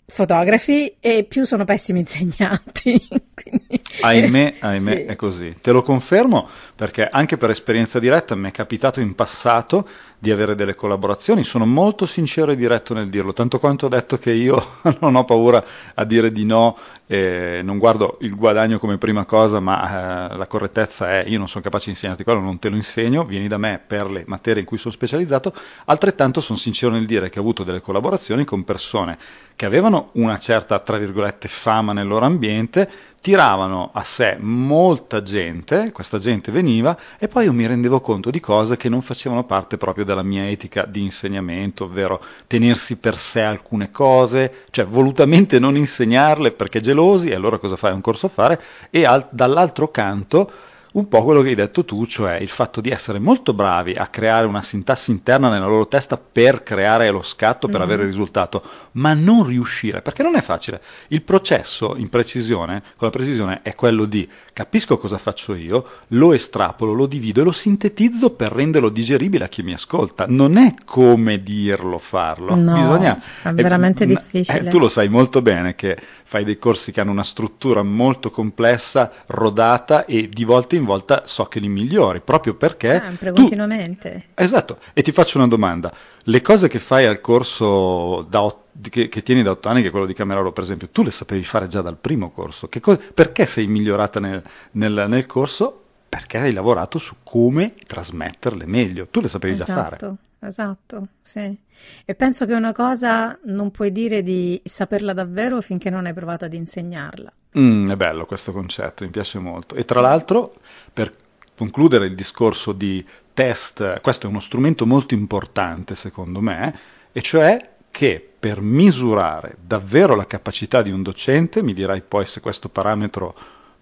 fotografi 0.07 0.97
e 0.99 1.25
più 1.25 1.45
sono 1.45 1.65
pessimi 1.65 2.01
insegnanti. 2.01 3.07
Quindi, 3.35 3.78
ahimè, 4.01 4.57
ahimè 4.61 4.97
sì. 4.97 5.03
è 5.05 5.17
così. 5.17 5.57
Te 5.61 5.73
lo 5.73 5.83
confermo 5.83 6.49
perché 6.75 7.09
anche 7.09 7.37
per 7.37 7.51
esperienza 7.51 7.99
diretta 7.99 8.35
mi 8.35 8.49
è 8.49 8.53
capitato 8.53 9.01
in 9.01 9.15
passato 9.15 9.87
di 10.21 10.31
avere 10.33 10.57
delle 10.57 10.75
collaborazioni, 10.75 11.45
sono 11.45 11.65
molto 11.65 12.05
sincero 12.05 12.51
e 12.51 12.57
diretto 12.57 12.93
nel 12.93 13.09
dirlo, 13.09 13.33
tanto 13.33 13.61
quanto 13.61 13.87
ho 13.87 13.89
detto 13.89 14.19
che 14.19 14.33
io 14.33 14.79
non 15.01 15.15
ho 15.15 15.25
paura 15.25 15.65
a 15.95 16.05
dire 16.05 16.33
di 16.33 16.45
no, 16.45 16.77
eh, 17.07 17.61
non 17.63 17.79
guardo 17.79 18.19
il 18.23 18.35
guadagno 18.35 18.81
come 18.81 18.99
prima 18.99 19.25
cosa, 19.25 19.61
ma 19.61 20.31
eh, 20.31 20.37
la 20.37 20.47
correttezza 20.49 21.19
è 21.19 21.25
io 21.27 21.39
non 21.39 21.49
sono 21.49 21.63
capace 21.63 21.87
di 21.87 21.91
insegnarti 21.93 22.25
quello, 22.25 22.41
non 22.41 22.59
te 22.59 22.69
lo 22.69 22.75
insegno, 22.75 23.25
vieni 23.25 23.47
da 23.47 23.59
me 23.59 23.81
per 23.85 24.11
le 24.11 24.25
materie 24.27 24.61
in 24.61 24.67
cui 24.67 24.79
sono 24.79 24.93
specializzato, 24.93 25.55
altrettanto 25.85 26.41
sono 26.41 26.59
sincero 26.59 26.93
nel 26.93 27.07
dire 27.07 27.31
che 27.31 27.39
ho 27.39 27.43
avuto 27.43 27.63
delle 27.63 27.81
collaborazioni 27.81 28.45
con 28.45 28.65
persone 28.65 29.19
che 29.55 29.67
avevano 29.67 30.11
una 30.13 30.39
certa, 30.39 30.79
tra 30.81 30.99
virgolette, 30.99 31.49
fama 31.49 31.93
nel 31.93 32.07
loro 32.07 32.25
ambiente, 32.25 32.89
tiravano 33.21 33.91
a 33.93 34.05
sé 34.05 34.37
molta 34.39 35.23
gente, 35.23 35.91
questa 35.93 36.19
gente 36.19 36.53
veniva 36.53 36.97
e 37.19 37.29
poi 37.29 37.45
io 37.45 37.53
mi 37.53 37.67
rendevo 37.67 38.01
conto 38.01 38.31
di 38.31 38.41
cose 38.41 38.77
che 38.77 38.89
non 38.89 39.03
facevano 39.03 39.45
parte 39.45 39.77
proprio 39.77 40.05
della 40.05 40.23
mia 40.23 40.49
etica 40.49 40.85
di 40.87 41.03
insegnamento, 41.03 41.85
ovvero 41.85 42.23
tenersi 42.47 42.97
per 42.97 43.17
sé 43.17 43.43
alcune 43.43 43.91
cose, 43.91 44.65
cioè 44.71 44.87
volutamente 44.87 45.59
non 45.59 45.77
insegnarle 45.77 46.53
perché 46.53 46.81
gelosi 46.81 47.29
e 47.29 47.35
allora 47.35 47.59
cosa 47.59 47.77
fai? 47.77 47.93
Un 47.93 48.01
corso 48.01 48.27
a 48.27 48.31
fare 48.31 48.63
e 48.91 49.05
al, 49.05 49.27
dall'altro 49.31 49.91
canto 49.91 50.51
un 50.99 51.09
po' 51.09 51.23
quello 51.23 51.43
che 51.43 51.51
hai 51.51 51.55
detto 51.55 51.85
tu, 51.85 52.07
cioè 52.07 52.35
il 52.35 52.49
fatto 52.49 52.81
di 52.81 52.91
essere 52.91 53.19
molto 53.19 53.55
bravi 53.55 53.93
a 53.93 54.09
creare 54.09 54.47
una 54.47 54.63
sintassi 54.63 55.11
interna 55.11 55.49
nella 55.49 55.67
loro 55.67 55.87
testa 55.87 56.19
per 56.19 56.63
creare 56.63 57.11
lo 57.11 57.23
scatto, 57.23 57.69
per 57.69 57.77
mm-hmm. 57.77 57.85
avere 57.85 58.03
il 58.03 58.09
risultato, 58.09 58.63
ma 58.93 59.15
non 59.15 59.45
riuscire, 59.45 60.03
perché 60.03 60.23
non 60.23 60.35
è 60.35 60.41
facile. 60.41 60.83
Il 61.09 61.23
processo 61.23 61.95
in 61.97 62.09
precisione, 62.09 62.83
con 62.97 63.09
la 63.09 63.11
precisione, 63.11 63.61
è 63.63 63.75
quello 63.75 64.05
di 64.05 64.29
capisco 64.53 64.99
cosa 64.99 65.19
faccio 65.19 65.55
io, 65.55 65.87
lo 66.09 66.33
estrapolo, 66.33 66.93
lo 66.93 67.07
divido 67.07 67.41
e 67.41 67.45
lo 67.45 67.53
sintetizzo 67.53 68.31
per 68.31 68.51
renderlo 68.51 68.89
digeribile 68.89 69.45
a 69.45 69.49
chi 69.49 69.63
mi 69.63 69.73
ascolta. 69.73 70.27
Non 70.29 70.57
è 70.57 70.75
come 70.85 71.43
dirlo 71.43 71.99
farlo, 71.99 72.57
no, 72.57 72.73
bisogna... 72.73 73.21
È 73.43 73.53
veramente 73.53 74.03
è, 74.03 74.07
difficile. 74.07 74.67
Eh, 74.67 74.69
tu 74.69 74.79
lo 74.79 74.89
sai 74.89 75.09
molto 75.09 75.43
bene 75.43 75.77
che 75.77 75.97
fai 76.25 76.43
dei 76.45 76.59
corsi 76.59 76.91
che 76.91 77.01
hanno 77.01 77.13
una 77.13 77.23
struttura 77.23 77.83
molto 77.85 78.31
complessa, 78.31 79.13
rodata 79.27 80.05
e 80.05 80.29
di 80.29 80.45
volta 80.45 80.75
in 80.75 80.85
volta 80.89 81.23
so 81.27 81.45
che 81.45 81.61
li 81.61 81.69
migliori, 81.69 82.21
proprio 82.21 82.55
perché... 82.55 83.01
Sempre, 83.01 83.33
tu... 83.33 83.43
continuamente. 83.43 84.29
Esatto, 84.35 84.79
e 84.93 85.03
ti 85.03 85.13
faccio 85.13 85.39
una 85.39 85.47
domanda. 85.47 85.93
Le 86.25 86.43
cose 86.43 86.67
che 86.69 86.79
fai 86.79 87.07
al 87.07 87.21
corso 87.21 88.27
ot... 88.31 88.57
che, 88.89 89.09
che, 89.09 89.23
tieni 89.23 89.43
da 89.43 89.53
otto 89.53 89.69
anni, 89.69 89.83
che 89.83 89.89
è 89.89 89.91
quello 89.91 90.07
di 90.07 90.15
Camerolo 90.15 90.53
per 90.53 90.65
esempio, 90.65 90.89
tu 90.89 91.03
le 91.03 91.11
sapevi 91.11 91.45
fare 91.45 91.69
già 91.69 91.81
dal 91.81 91.97
primo 91.97 92.31
corso. 92.31 92.69
Co... 92.81 92.99
Perché 93.15 93.47
sei 93.47 93.67
migliorata 93.67 94.19
nel, 94.19 94.43
nel, 94.73 95.07
nel 95.09 95.27
corso? 95.27 95.83
Perché 96.09 96.39
hai 96.39 96.53
lavorato 96.53 96.99
su 96.99 97.17
come 97.23 97.75
trasmetterle 97.87 98.67
meglio. 98.67 99.07
Tu 99.09 99.21
le 99.21 99.29
sapevi 99.29 99.53
esatto. 99.53 99.71
già 99.71 99.77
fare. 99.77 99.97
Esatto. 99.97 100.17
Esatto, 100.41 101.09
sì. 101.21 101.57
E 102.05 102.15
penso 102.15 102.47
che 102.47 102.55
una 102.55 102.73
cosa 102.73 103.37
non 103.45 103.71
puoi 103.71 103.91
dire 103.91 104.23
di 104.23 104.61
saperla 104.65 105.13
davvero 105.13 105.61
finché 105.61 105.91
non 105.91 106.07
hai 106.07 106.13
provato 106.13 106.45
ad 106.45 106.53
insegnarla. 106.53 107.33
Mm, 107.57 107.91
è 107.91 107.97
bello 107.97 108.27
questo 108.27 108.53
concetto, 108.53 109.05
mi 109.05 109.11
piace 109.11 109.39
molto. 109.39 109.75
E 109.75 109.85
tra 109.85 110.01
l'altro, 110.01 110.55
per 110.93 111.15
concludere 111.57 112.07
il 112.07 112.15
discorso 112.15 112.73
di 112.73 113.05
test, 113.33 114.01
questo 114.01 114.27
è 114.27 114.31
uno 114.31 114.41
strumento 114.41 114.87
molto 114.87 115.15
importante 115.15 115.95
secondo 115.95 116.41
me, 116.41 116.79
e 117.13 117.23
cioè 117.23 117.77
che 117.91 118.29
per 118.39 118.61
misurare 118.61 119.57
davvero 119.61 120.15
la 120.15 120.27
capacità 120.27 120.83
di 120.83 120.91
un 120.91 121.03
docente, 121.03 121.63
mi 121.63 121.73
dirai 121.73 122.03
poi 122.03 122.27
se 122.27 122.41
questo 122.41 122.69
parametro 122.69 123.35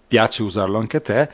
piace 0.07 0.43
usarlo 0.43 0.77
anche 0.79 0.97
a 0.97 1.01
te, 1.01 1.29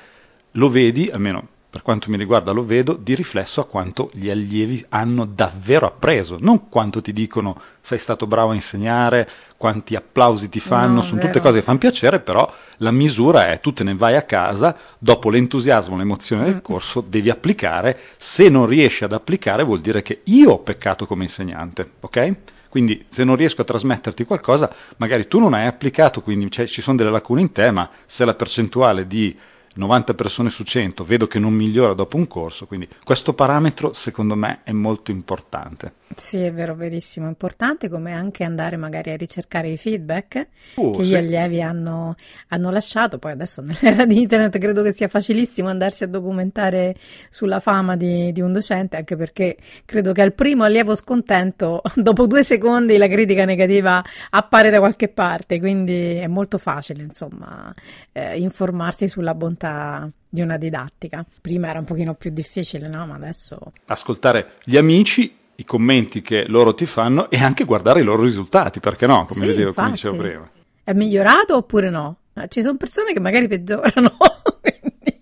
lo 0.52 0.70
vedi, 0.70 1.10
almeno 1.10 1.48
per 1.74 1.82
quanto 1.82 2.12
mi 2.12 2.18
riguarda 2.18 2.51
lo 2.51 2.63
vedo, 2.63 2.94
di 2.94 3.15
riflesso 3.15 3.60
a 3.60 3.65
quanto 3.65 4.12
gli 4.13 4.30
allievi 4.30 4.86
hanno 4.89 5.25
davvero 5.25 5.88
appreso, 5.88 6.38
non 6.39 6.70
quanto 6.70 7.01
ti 7.01 7.12
dicono 7.12 7.60
sei 7.82 7.98
stato 7.98 8.27
bravo 8.27 8.51
a 8.51 8.53
insegnare, 8.53 9.27
quanti 9.58 9.96
applausi 9.96 10.50
ti 10.50 10.60
fanno, 10.60 10.98
no, 10.98 11.01
sono 11.01 11.15
vero. 11.15 11.32
tutte 11.32 11.39
cose 11.44 11.58
che 11.58 11.63
fanno 11.63 11.80
piacere, 11.80 12.20
però 12.20 12.48
la 12.77 12.92
misura 12.92 13.50
è 13.50 13.60
tu 13.60 13.74
te 13.74 13.84
ne 13.84 13.96
vai 13.96 14.15
a 14.15 14.22
casa, 14.22 14.77
dopo 15.00 15.32
l'entusiasmo, 15.32 15.98
l'emozione 15.98 16.44
del 16.44 16.58
mm. 16.58 16.62
corso, 16.62 17.01
devi 17.01 17.32
applicare, 17.32 18.00
se 18.20 18.50
non 18.50 18.68
riesci 18.68 19.03
ad 19.03 19.13
applicare 19.13 19.63
vuol 19.63 19.82
dire 19.82 20.03
che 20.03 20.22
io 20.25 20.51
ho 20.51 20.60
peccato 20.60 21.08
come 21.08 21.24
insegnante, 21.24 21.94
ok? 22.01 22.36
Quindi 22.70 23.03
se 23.10 23.24
non 23.24 23.36
riesco 23.36 23.62
a 23.62 23.65
trasmetterti 23.65 24.25
qualcosa, 24.25 24.72
magari 24.98 25.27
tu 25.27 25.39
non 25.39 25.56
hai 25.56 25.65
applicato, 25.65 26.22
quindi 26.22 26.51
cioè, 26.51 26.68
ci 26.68 26.84
sono 26.84 26.98
delle 26.98 27.10
lacune 27.10 27.42
in 27.42 27.51
te, 27.51 27.72
ma 27.72 27.89
se 28.06 28.25
la 28.25 28.36
percentuale 28.36 29.08
di 29.08 29.36
90 29.74 30.13
persone 30.13 30.50
su 30.50 30.63
100 30.63 31.03
vedo 31.03 31.27
che 31.27 31.39
non 31.39 31.53
migliora 31.53 31.94
dopo 31.94 32.18
un 32.18 32.27
corso, 32.27 32.65
quindi 32.68 32.88
questo 33.03 33.34
parametro 33.34 33.94
secondo 33.94 34.36
me 34.36 34.62
è 34.63 34.72
molto 34.72 35.12
importante. 35.12 35.94
Sì, 36.15 36.43
è 36.43 36.53
vero, 36.53 36.75
verissimo, 36.75 37.27
importante 37.27 37.89
come 37.89 38.13
anche 38.13 38.43
andare 38.43 38.77
magari 38.77 39.12
a 39.12 39.15
ricercare 39.15 39.70
i 39.70 39.77
feedback 39.77 40.48
oh, 40.75 40.91
che 40.91 41.03
sì. 41.03 41.10
gli 41.10 41.15
allievi 41.15 41.62
hanno, 41.62 42.15
hanno, 42.50 42.72
lasciato, 42.72 43.20
poi 43.20 43.32
adesso 43.32 43.62
nell'era 43.65 44.05
di 44.05 44.22
internet 44.22 44.58
credo 44.58 44.82
che 44.82 44.91
sia 44.93 45.08
facilissimo 45.08 45.70
andarsi 45.70 46.03
a 46.03 46.08
documentare 46.08 46.96
sulla 47.29 47.60
fama 47.60 47.96
di, 47.96 48.32
di 48.32 48.41
un 48.41 48.53
docente, 48.53 48.98
anche 48.98 49.15
perché 49.15 49.58
credo 49.86 50.12
che 50.12 50.22
al 50.22 50.34
primo 50.34 50.63
allievo 50.63 50.96
scontento, 50.96 51.82
dopo 51.96 52.27
due 52.27 52.43
secondi 52.43 52.98
la 52.98 53.08
critica 53.08 53.46
negativa 53.46 54.03
appare 54.32 54.70
da 54.70 54.79
qualche 54.79 55.08
parte, 55.08 55.60
quindi 55.60 56.15
è 56.15 56.27
molto 56.27 56.58
facile 56.58 57.03
insomma 57.03 57.74
eh, 58.12 58.38
informarsi 58.38 59.08
sulla 59.08 59.34
bontà 59.34 60.10
di 60.34 60.41
una 60.41 60.58
didattica. 60.58 61.24
Prima 61.41 61.70
era 61.70 61.77
un 61.77 61.86
pochino 61.86 62.15
più 62.15 62.32
difficile, 62.32 62.88
no? 62.88 63.05
Ma 63.05 63.13
adesso... 63.13 63.60
Ascoltare 63.86 64.53
gli 64.63 64.77
amici 64.77 65.41
i 65.55 65.65
commenti 65.65 66.22
che 66.22 66.45
loro 66.48 66.74
ti 66.74 66.86
fanno 66.86 67.29
e 67.29 67.41
anche 67.41 67.63
guardare 67.63 68.01
i 68.01 68.03
loro 68.03 68.24
risultati, 68.24 68.79
perché 68.79 69.07
no? 69.07 69.25
Come, 69.25 69.39
sì, 69.39 69.45
vedevo, 69.45 69.67
infatti. 69.69 69.79
come 69.81 69.91
dicevo 69.91 70.15
prima. 70.17 70.50
È 70.83 70.93
migliorato 70.93 71.55
oppure 71.55 71.89
no? 71.89 72.17
Ci 72.48 72.62
sono 72.62 72.77
persone 72.77 73.13
che 73.13 73.19
magari 73.19 73.48
peggiorano, 73.48 74.17
quindi, 74.60 75.22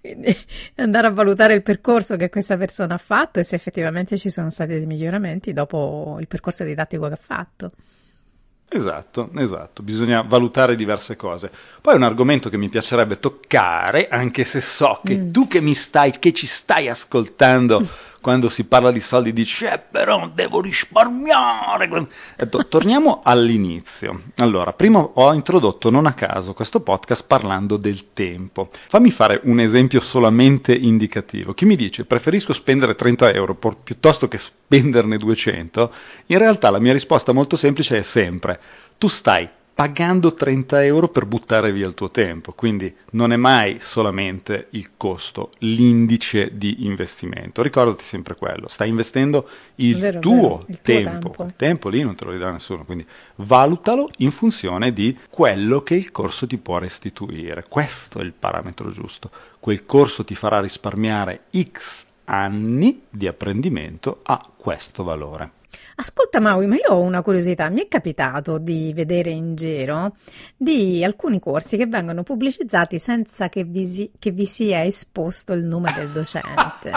quindi 0.00 0.36
andare 0.76 1.06
a 1.06 1.10
valutare 1.10 1.54
il 1.54 1.62
percorso 1.62 2.16
che 2.16 2.30
questa 2.30 2.56
persona 2.56 2.94
ha 2.94 2.98
fatto 2.98 3.40
e 3.40 3.44
se 3.44 3.56
effettivamente 3.56 4.16
ci 4.16 4.30
sono 4.30 4.50
stati 4.50 4.70
dei 4.70 4.86
miglioramenti 4.86 5.52
dopo 5.52 6.16
il 6.18 6.28
percorso 6.28 6.64
didattico 6.64 7.06
che 7.08 7.12
ha 7.12 7.16
fatto. 7.16 7.72
Esatto, 8.74 9.28
esatto, 9.36 9.82
bisogna 9.82 10.22
valutare 10.22 10.74
diverse 10.74 11.14
cose. 11.14 11.50
Poi 11.82 11.94
un 11.94 12.04
argomento 12.04 12.48
che 12.48 12.56
mi 12.56 12.70
piacerebbe 12.70 13.18
toccare, 13.18 14.08
anche 14.08 14.44
se 14.44 14.62
so 14.62 15.00
che 15.04 15.20
mm. 15.20 15.30
tu 15.30 15.46
che 15.46 15.60
mi 15.60 15.74
stai, 15.74 16.18
che 16.18 16.32
ci 16.32 16.46
stai 16.46 16.88
ascoltando 16.88 17.86
quando 18.22 18.48
si 18.48 18.64
parla 18.64 18.90
di 18.90 19.00
soldi 19.00 19.34
dici, 19.34 19.66
eh, 19.66 19.78
però 19.78 20.30
devo 20.32 20.62
risparmiare. 20.62 21.90
Detto, 22.36 22.66
torniamo 22.66 23.20
all'inizio. 23.26 24.22
Allora, 24.36 24.72
prima 24.72 25.00
ho 25.00 25.34
introdotto 25.34 25.90
non 25.90 26.06
a 26.06 26.14
caso 26.14 26.54
questo 26.54 26.80
podcast 26.80 27.26
parlando 27.26 27.76
del 27.76 28.14
tempo. 28.14 28.70
Fammi 28.88 29.10
fare 29.10 29.40
un 29.44 29.60
esempio 29.60 30.00
solamente 30.00 30.72
indicativo. 30.74 31.52
Chi 31.52 31.66
mi 31.66 31.76
dice 31.76 32.06
preferisco 32.06 32.54
spendere 32.54 32.94
30 32.94 33.32
euro 33.32 33.54
piuttosto 33.54 34.28
che 34.28 34.38
spenderne 34.38 35.18
200, 35.18 35.92
in 36.26 36.38
realtà 36.38 36.70
la 36.70 36.78
mia 36.78 36.92
risposta 36.92 37.32
molto 37.32 37.56
semplice 37.56 37.98
è 37.98 38.02
sempre, 38.02 38.60
tu 38.96 39.08
stai 39.08 39.48
pagando 39.74 40.34
30 40.34 40.84
euro 40.84 41.08
per 41.08 41.26
buttare 41.26 41.72
via 41.72 41.86
il 41.86 41.94
tuo 41.94 42.10
tempo, 42.10 42.52
quindi 42.52 42.94
non 43.12 43.32
è 43.32 43.36
mai 43.36 43.78
solamente 43.80 44.68
il 44.70 44.90
costo, 44.96 45.52
l'indice 45.58 46.56
di 46.56 46.84
investimento. 46.84 47.62
Ricordati 47.62 48.04
sempre 48.04 48.36
quello, 48.36 48.68
stai 48.68 48.88
investendo 48.88 49.48
il, 49.76 49.98
vero, 49.98 50.20
tuo, 50.20 50.58
vero, 50.58 50.64
il 50.68 50.80
tempo. 50.80 51.10
tuo 51.10 51.30
tempo, 51.30 51.42
il 51.44 51.56
tempo 51.56 51.88
lì 51.88 52.02
non 52.02 52.14
te 52.14 52.24
lo 52.24 52.30
ridà 52.32 52.50
nessuno, 52.50 52.84
quindi 52.84 53.06
valutalo 53.36 54.10
in 54.18 54.30
funzione 54.30 54.92
di 54.92 55.16
quello 55.30 55.82
che 55.82 55.94
il 55.94 56.10
corso 56.10 56.46
ti 56.46 56.58
può 56.58 56.78
restituire. 56.78 57.64
Questo 57.68 58.18
è 58.18 58.22
il 58.22 58.32
parametro 58.32 58.90
giusto. 58.90 59.30
Quel 59.58 59.84
corso 59.84 60.24
ti 60.24 60.34
farà 60.34 60.60
risparmiare 60.60 61.44
X 61.50 62.06
anni 62.24 63.02
di 63.08 63.26
apprendimento 63.26 64.20
a 64.22 64.40
questo 64.56 65.02
valore. 65.02 65.60
Ascolta 65.96 66.40
Maui, 66.40 66.66
ma 66.66 66.76
io 66.76 66.94
ho 66.94 67.00
una 67.00 67.22
curiosità, 67.22 67.68
mi 67.68 67.82
è 67.82 67.88
capitato 67.88 68.58
di 68.58 68.92
vedere 68.94 69.30
in 69.30 69.54
giro 69.54 70.14
di 70.56 71.04
alcuni 71.04 71.38
corsi 71.38 71.76
che 71.76 71.86
vengono 71.86 72.22
pubblicizzati 72.22 72.98
senza 72.98 73.48
che 73.48 73.64
vi, 73.64 73.84
si, 73.86 74.10
che 74.18 74.30
vi 74.30 74.46
sia 74.46 74.84
esposto 74.84 75.52
il 75.52 75.64
nome 75.64 75.92
del 75.94 76.08
docente. 76.08 76.90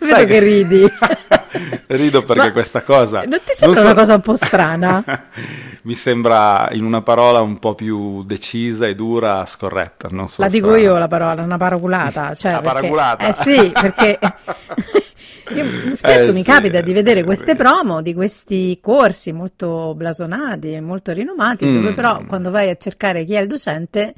Vedo 0.00 0.24
che 0.24 0.38
ridi. 0.38 0.86
Rido 1.86 2.22
perché 2.24 2.42
ma 2.42 2.52
questa 2.52 2.82
cosa... 2.82 3.22
Non 3.22 3.40
ti 3.42 3.54
sembra 3.54 3.66
non 3.66 3.76
so... 3.76 3.84
una 3.84 3.94
cosa 3.94 4.14
un 4.14 4.20
po' 4.20 4.34
strana? 4.34 5.04
Mi 5.82 5.94
sembra 5.94 6.68
in 6.72 6.84
una 6.84 7.00
parola 7.00 7.40
un 7.40 7.58
po' 7.58 7.74
più 7.74 8.22
decisa 8.24 8.86
e 8.86 8.94
dura, 8.94 9.46
scorretta. 9.46 10.08
Non 10.10 10.28
so 10.28 10.42
la 10.42 10.48
dico 10.48 10.68
strana. 10.68 10.82
io 10.82 10.98
la 10.98 11.08
parola, 11.08 11.42
una 11.42 11.56
paraculata. 11.56 12.34
Cioè 12.34 12.50
una 12.50 12.60
perché... 12.60 12.76
paraculata? 12.76 13.28
Eh 13.28 13.32
sì, 13.32 13.70
perché 13.70 14.18
io 15.54 15.94
spesso 15.94 16.30
eh, 16.30 16.32
mi 16.32 16.42
sì, 16.42 16.44
capita 16.44 16.80
di 16.80 16.92
vedere 16.92 17.20
sì, 17.20 17.26
queste 17.26 17.54
promo 17.54 18.02
di 18.02 18.14
questi 18.14 18.78
corsi 18.80 19.32
molto 19.32 19.94
blasonati 19.94 20.72
e 20.72 20.80
molto 20.80 21.12
rinomati, 21.12 21.66
mm. 21.66 21.72
dove 21.72 21.92
però 21.92 22.24
quando 22.26 22.50
vai 22.50 22.70
a 22.70 22.76
cercare 22.76 23.24
chi 23.24 23.34
è 23.34 23.40
il 23.40 23.46
docente... 23.46 24.14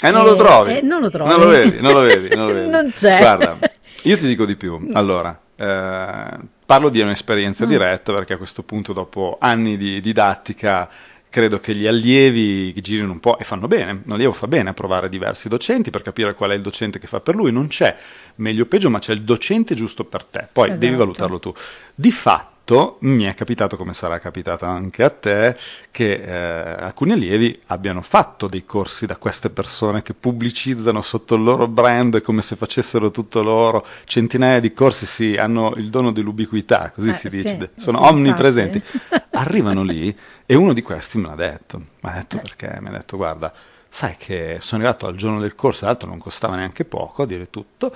E 0.00 0.08
eh, 0.08 0.10
non 0.10 0.24
lo 0.24 0.34
trovi. 0.34 0.78
Eh, 0.78 0.80
non 0.82 1.00
lo 1.00 1.10
trovi. 1.10 1.30
Non 1.30 1.40
lo 1.40 1.48
vedi, 1.48 1.80
non 1.80 1.92
lo 1.92 2.00
vedi. 2.06 2.34
Non, 2.34 2.46
lo 2.46 2.52
vedi. 2.52 2.70
non 2.70 2.92
c'è. 2.92 3.18
Guarda, 3.18 3.58
io 4.02 4.16
ti 4.16 4.26
dico 4.26 4.44
di 4.44 4.56
più. 4.56 4.90
Allora, 4.92 5.38
eh, 5.56 6.38
parlo 6.66 6.88
di 6.88 7.00
un'esperienza 7.00 7.64
mm. 7.64 7.68
diretta 7.68 8.12
perché 8.12 8.34
a 8.34 8.36
questo 8.36 8.62
punto, 8.62 8.92
dopo 8.92 9.36
anni 9.40 9.76
di 9.76 10.00
didattica, 10.00 10.88
credo 11.34 11.58
che 11.58 11.74
gli 11.74 11.88
allievi 11.88 12.72
girino 12.80 13.10
un 13.10 13.18
po' 13.18 13.40
e 13.40 13.42
fanno 13.42 13.66
bene, 13.66 14.02
un 14.04 14.12
allievo 14.12 14.32
fa 14.32 14.46
bene 14.46 14.68
a 14.68 14.72
provare 14.72 15.08
diversi 15.08 15.48
docenti 15.48 15.90
per 15.90 16.02
capire 16.02 16.32
qual 16.32 16.52
è 16.52 16.54
il 16.54 16.62
docente 16.62 17.00
che 17.00 17.08
fa 17.08 17.18
per 17.18 17.34
lui, 17.34 17.50
non 17.50 17.66
c'è 17.66 17.96
meglio 18.36 18.62
o 18.62 18.66
peggio, 18.66 18.88
ma 18.88 19.00
c'è 19.00 19.14
il 19.14 19.22
docente 19.22 19.74
giusto 19.74 20.04
per 20.04 20.22
te, 20.22 20.46
poi 20.52 20.68
esatto. 20.68 20.80
devi 20.80 20.94
valutarlo 20.94 21.40
tu. 21.40 21.52
Di 21.92 22.12
fatto, 22.12 22.53
fatto, 22.64 22.96
mi 23.00 23.24
è 23.24 23.34
capitato, 23.34 23.76
come 23.76 23.92
sarà 23.92 24.18
capitato 24.18 24.64
anche 24.64 25.04
a 25.04 25.10
te, 25.10 25.56
che 25.90 26.14
eh, 26.14 26.82
alcuni 26.82 27.12
allievi 27.12 27.60
abbiano 27.66 28.00
fatto 28.00 28.46
dei 28.46 28.64
corsi 28.64 29.04
da 29.04 29.18
queste 29.18 29.50
persone 29.50 30.02
che 30.02 30.14
pubblicizzano 30.14 31.02
sotto 31.02 31.34
il 31.34 31.42
loro 31.42 31.68
brand 31.68 32.22
come 32.22 32.40
se 32.40 32.56
facessero 32.56 33.10
tutto 33.10 33.42
loro, 33.42 33.86
centinaia 34.06 34.60
di 34.60 34.72
corsi, 34.72 35.04
sì, 35.04 35.36
hanno 35.36 35.72
il 35.76 35.90
dono 35.90 36.10
dell'ubiquità, 36.10 36.90
così 36.94 37.10
Eh, 37.10 37.14
si 37.14 37.28
dice, 37.28 37.70
sì, 37.76 37.82
sono 37.82 37.98
sì, 38.02 38.08
omnipresenti. 38.08 38.82
Arrivano 39.32 39.82
lì 39.82 40.16
e 40.46 40.54
uno 40.54 40.72
di 40.72 40.82
questi 40.82 41.18
me 41.18 41.28
l'ha 41.28 41.34
detto, 41.34 41.78
mi 41.78 41.86
ha 42.00 42.12
detto 42.12 42.38
perché 42.38 42.78
mi 42.80 42.88
ha 42.88 42.92
detto 42.92 43.16
guarda, 43.16 43.52
sai 43.88 44.16
che 44.16 44.58
sono 44.60 44.82
arrivato 44.82 45.06
al 45.06 45.16
giorno 45.16 45.38
del 45.40 45.54
corso, 45.54 45.80
tra 45.80 45.88
l'altro 45.88 46.08
non 46.08 46.18
costava 46.18 46.54
neanche 46.56 46.84
poco, 46.84 47.22
a 47.22 47.26
dire 47.26 47.50
tutto, 47.50 47.92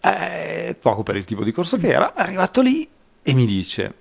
eh, 0.00 0.76
poco 0.78 1.02
per 1.02 1.16
il 1.16 1.24
tipo 1.24 1.44
di 1.44 1.52
corso 1.52 1.76
che 1.78 1.88
era, 1.88 2.12
è 2.14 2.20
arrivato 2.20 2.60
lì 2.60 2.86
e 3.24 3.34
mi 3.34 3.46
dice, 3.46 3.94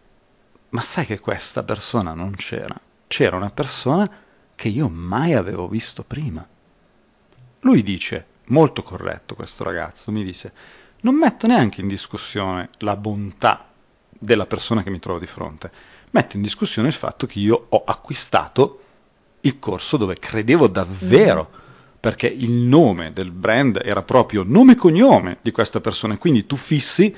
ma 0.72 0.82
sai 0.82 1.06
che 1.06 1.20
questa 1.20 1.64
persona 1.64 2.14
non 2.14 2.36
c'era? 2.36 2.80
C'era 3.08 3.36
una 3.36 3.52
persona 3.52 4.10
che 4.56 4.68
io 4.68 4.90
mai 4.90 5.34
avevo 5.34 5.68
visto 5.68 6.04
prima. 6.04 6.48
Lui 7.62 7.84
dice, 7.84 8.26
molto 8.46 8.82
corretto 8.82 9.36
questo 9.36 9.64
ragazzo, 9.64 10.12
mi 10.12 10.24
dice, 10.24 10.54
non 11.02 11.16
metto 11.16 11.48
neanche 11.48 11.82
in 11.82 11.88
discussione 11.88 12.70
la 12.80 12.96
bontà 12.96 13.68
della 14.10 14.46
persona 14.46 14.84
che 14.84 14.90
mi 14.90 15.00
trovo 15.00 15.20
di 15.20 15.26
fronte, 15.26 15.72
metto 16.12 16.38
in 16.38 16.42
discussione 16.42 16.88
il 16.88 16.94
fatto 16.94 17.26
che 17.26 17.40
io 17.40 17.66
ho 17.68 17.84
acquistato 17.86 18.84
il 19.42 19.60
corso 19.60 19.98
dove 19.98 20.16
credevo 20.20 20.68
davvero, 20.68 21.50
perché 22.00 22.28
il 22.28 22.52
nome 22.52 23.12
del 23.14 23.32
brand 23.32 23.82
era 23.84 24.04
proprio 24.04 24.44
nome 24.46 24.74
e 24.74 24.76
cognome 24.76 25.38
di 25.42 25.52
questa 25.52 25.82
persona, 25.82 26.18
quindi 26.18 26.46
tu 26.46 26.56
fissi, 26.56 27.14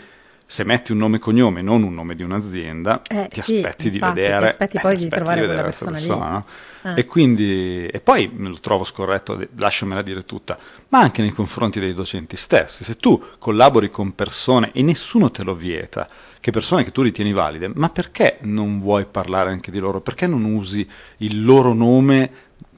se 0.45 0.63
metti 0.63 0.91
un 0.91 0.99
nome 0.99 1.17
e 1.17 1.19
cognome, 1.19 1.61
non 1.61 1.83
un 1.83 1.93
nome 1.93 2.15
di 2.15 2.23
un'azienda, 2.23 3.01
Eh, 3.07 3.27
ti 3.31 3.41
sì, 3.41 3.55
aspetti 3.55 3.89
di 3.89 3.97
infatti, 3.97 4.25
ti 4.25 4.31
vedere, 4.31 4.45
aspetti 4.45 4.77
eh, 4.77 4.79
poi 4.79 4.95
ti 4.95 4.97
di 4.97 5.03
aspetti 5.05 5.09
trovare 5.09 5.41
vedere 5.41 5.45
quella 5.45 5.63
questa 5.63 5.85
persona 5.89 5.97
lì. 5.97 6.07
persona, 6.07 6.29
no? 6.29 6.45
Eh. 6.83 6.99
E 6.99 7.05
quindi, 7.05 7.87
e 7.87 7.99
poi 8.01 8.31
lo 8.35 8.59
trovo 8.59 8.83
scorretto, 8.83 9.37
lasciamela 9.55 10.01
dire 10.01 10.25
tutta, 10.25 10.57
ma 10.89 10.99
anche 10.99 11.21
nei 11.21 11.31
confronti 11.31 11.79
dei 11.79 11.93
docenti 11.93 12.35
stessi. 12.35 12.83
Se 12.83 12.95
tu 12.97 13.21
collabori 13.39 13.89
con 13.89 14.13
persone 14.15 14.71
e 14.73 14.81
nessuno 14.83 15.31
te 15.31 15.43
lo 15.43 15.55
vieta, 15.55 16.07
che 16.39 16.51
persone 16.51 16.83
che 16.83 16.91
tu 16.91 17.01
ritieni 17.01 17.31
valide, 17.33 17.71
ma 17.73 17.89
perché 17.89 18.37
non 18.41 18.79
vuoi 18.79 19.05
parlare 19.05 19.49
anche 19.49 19.71
di 19.71 19.79
loro? 19.79 20.01
Perché 20.01 20.27
non 20.27 20.43
usi 20.43 20.87
il 21.17 21.43
loro 21.43 21.73
nome, 21.73 22.31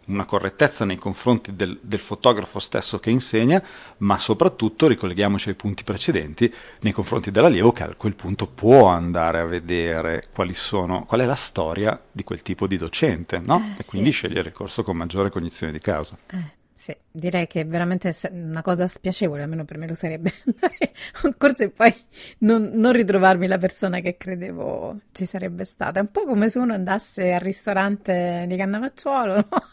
una 0.06 0.26
correttezza 0.26 0.86
nei 0.86 0.98
confronti 0.98 1.56
del, 1.56 1.80
del 1.82 2.00
fotografo 2.00 2.60
stesso 2.60 3.00
che 3.00 3.10
insegna, 3.10 3.62
ma 3.98 4.18
soprattutto, 4.18 4.88
ricolleghiamoci 4.88 5.50
ai 5.50 5.56
punti 5.56 5.84
precedenti, 5.84 6.54
nei 6.82 6.92
confronti 6.92 7.32
dell'allievo 7.32 7.72
che 7.72 7.84
a 7.84 7.94
quel 7.96 8.16
punto 8.16 8.48
può 8.48 8.88
andare 8.88 9.40
a 9.40 9.46
vedere 9.46 10.28
quali 10.34 10.54
sono, 10.54 11.06
qual 11.06 11.22
è 11.22 11.26
la 11.26 11.36
storia 11.36 12.00
di 12.12 12.24
quel 12.24 12.42
tipo 12.42 12.68
di 12.68 12.78
docente, 12.78 13.40
no? 13.40 13.74
Eh, 13.76 13.82
e 13.82 13.86
quindi 13.86 14.12
sì. 14.12 14.18
scegliere 14.18 14.50
il 14.50 14.54
corso 14.54 14.84
con 14.84 14.98
maggiore 14.98 15.30
cognizione 15.30 15.72
di 15.72 15.80
causa. 15.80 16.18
Eh, 16.28 16.64
sì, 16.86 16.96
direi 17.10 17.48
che 17.48 17.62
è 17.62 17.66
veramente 17.66 18.16
una 18.32 18.62
cosa 18.62 18.86
spiacevole, 18.86 19.42
almeno 19.42 19.66
per 19.66 19.80
me 19.80 19.88
lo 19.88 19.96
sarebbe 19.96 20.32
andare 20.46 20.92
a 21.14 21.20
un 21.24 21.34
corso 21.36 21.64
e 21.64 21.70
poi 21.70 21.92
non, 22.40 22.70
non 22.76 22.92
ritrovarmi 22.92 23.48
la 23.48 23.58
persona 23.58 24.02
che 24.02 24.18
credevo 24.18 25.00
ci 25.12 25.26
sarebbe 25.26 25.66
stata. 25.66 25.98
È 25.98 26.02
un 26.04 26.12
po' 26.12 26.26
come 26.26 26.48
se 26.48 26.60
uno 26.60 26.76
andasse 26.76 27.34
al 27.34 27.40
ristorante 27.40 28.46
di 28.48 28.56
Cannavacciuolo, 28.56 29.34
no? 29.34 29.48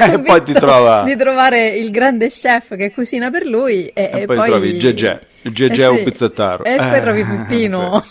E 0.00 0.20
poi 0.20 0.42
ti 0.42 0.52
trova- 0.52 1.02
di 1.04 1.14
trovare 1.14 1.68
il 1.76 1.90
grande 1.92 2.28
chef 2.28 2.74
che 2.74 2.90
cucina 2.90 3.30
per 3.30 3.44
lui 3.46 3.86
e, 3.88 4.10
E 4.12 4.24
poi 4.24 4.48
trovi 4.48 4.78
Gegè, 4.78 5.20
il 5.42 5.52
Gegè 5.52 5.82
Eh 5.82 5.86
un 5.86 5.96
sì. 5.98 6.02
pizzettaro. 6.04 6.64
E 6.64 6.74
poi 6.74 6.90
Eh, 6.98 7.00
trovi 7.02 7.24
Peppino, 7.24 8.02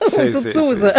sì. 0.00 0.20
un 0.20 0.32
sì, 0.32 0.50
zuzzus. 0.52 0.92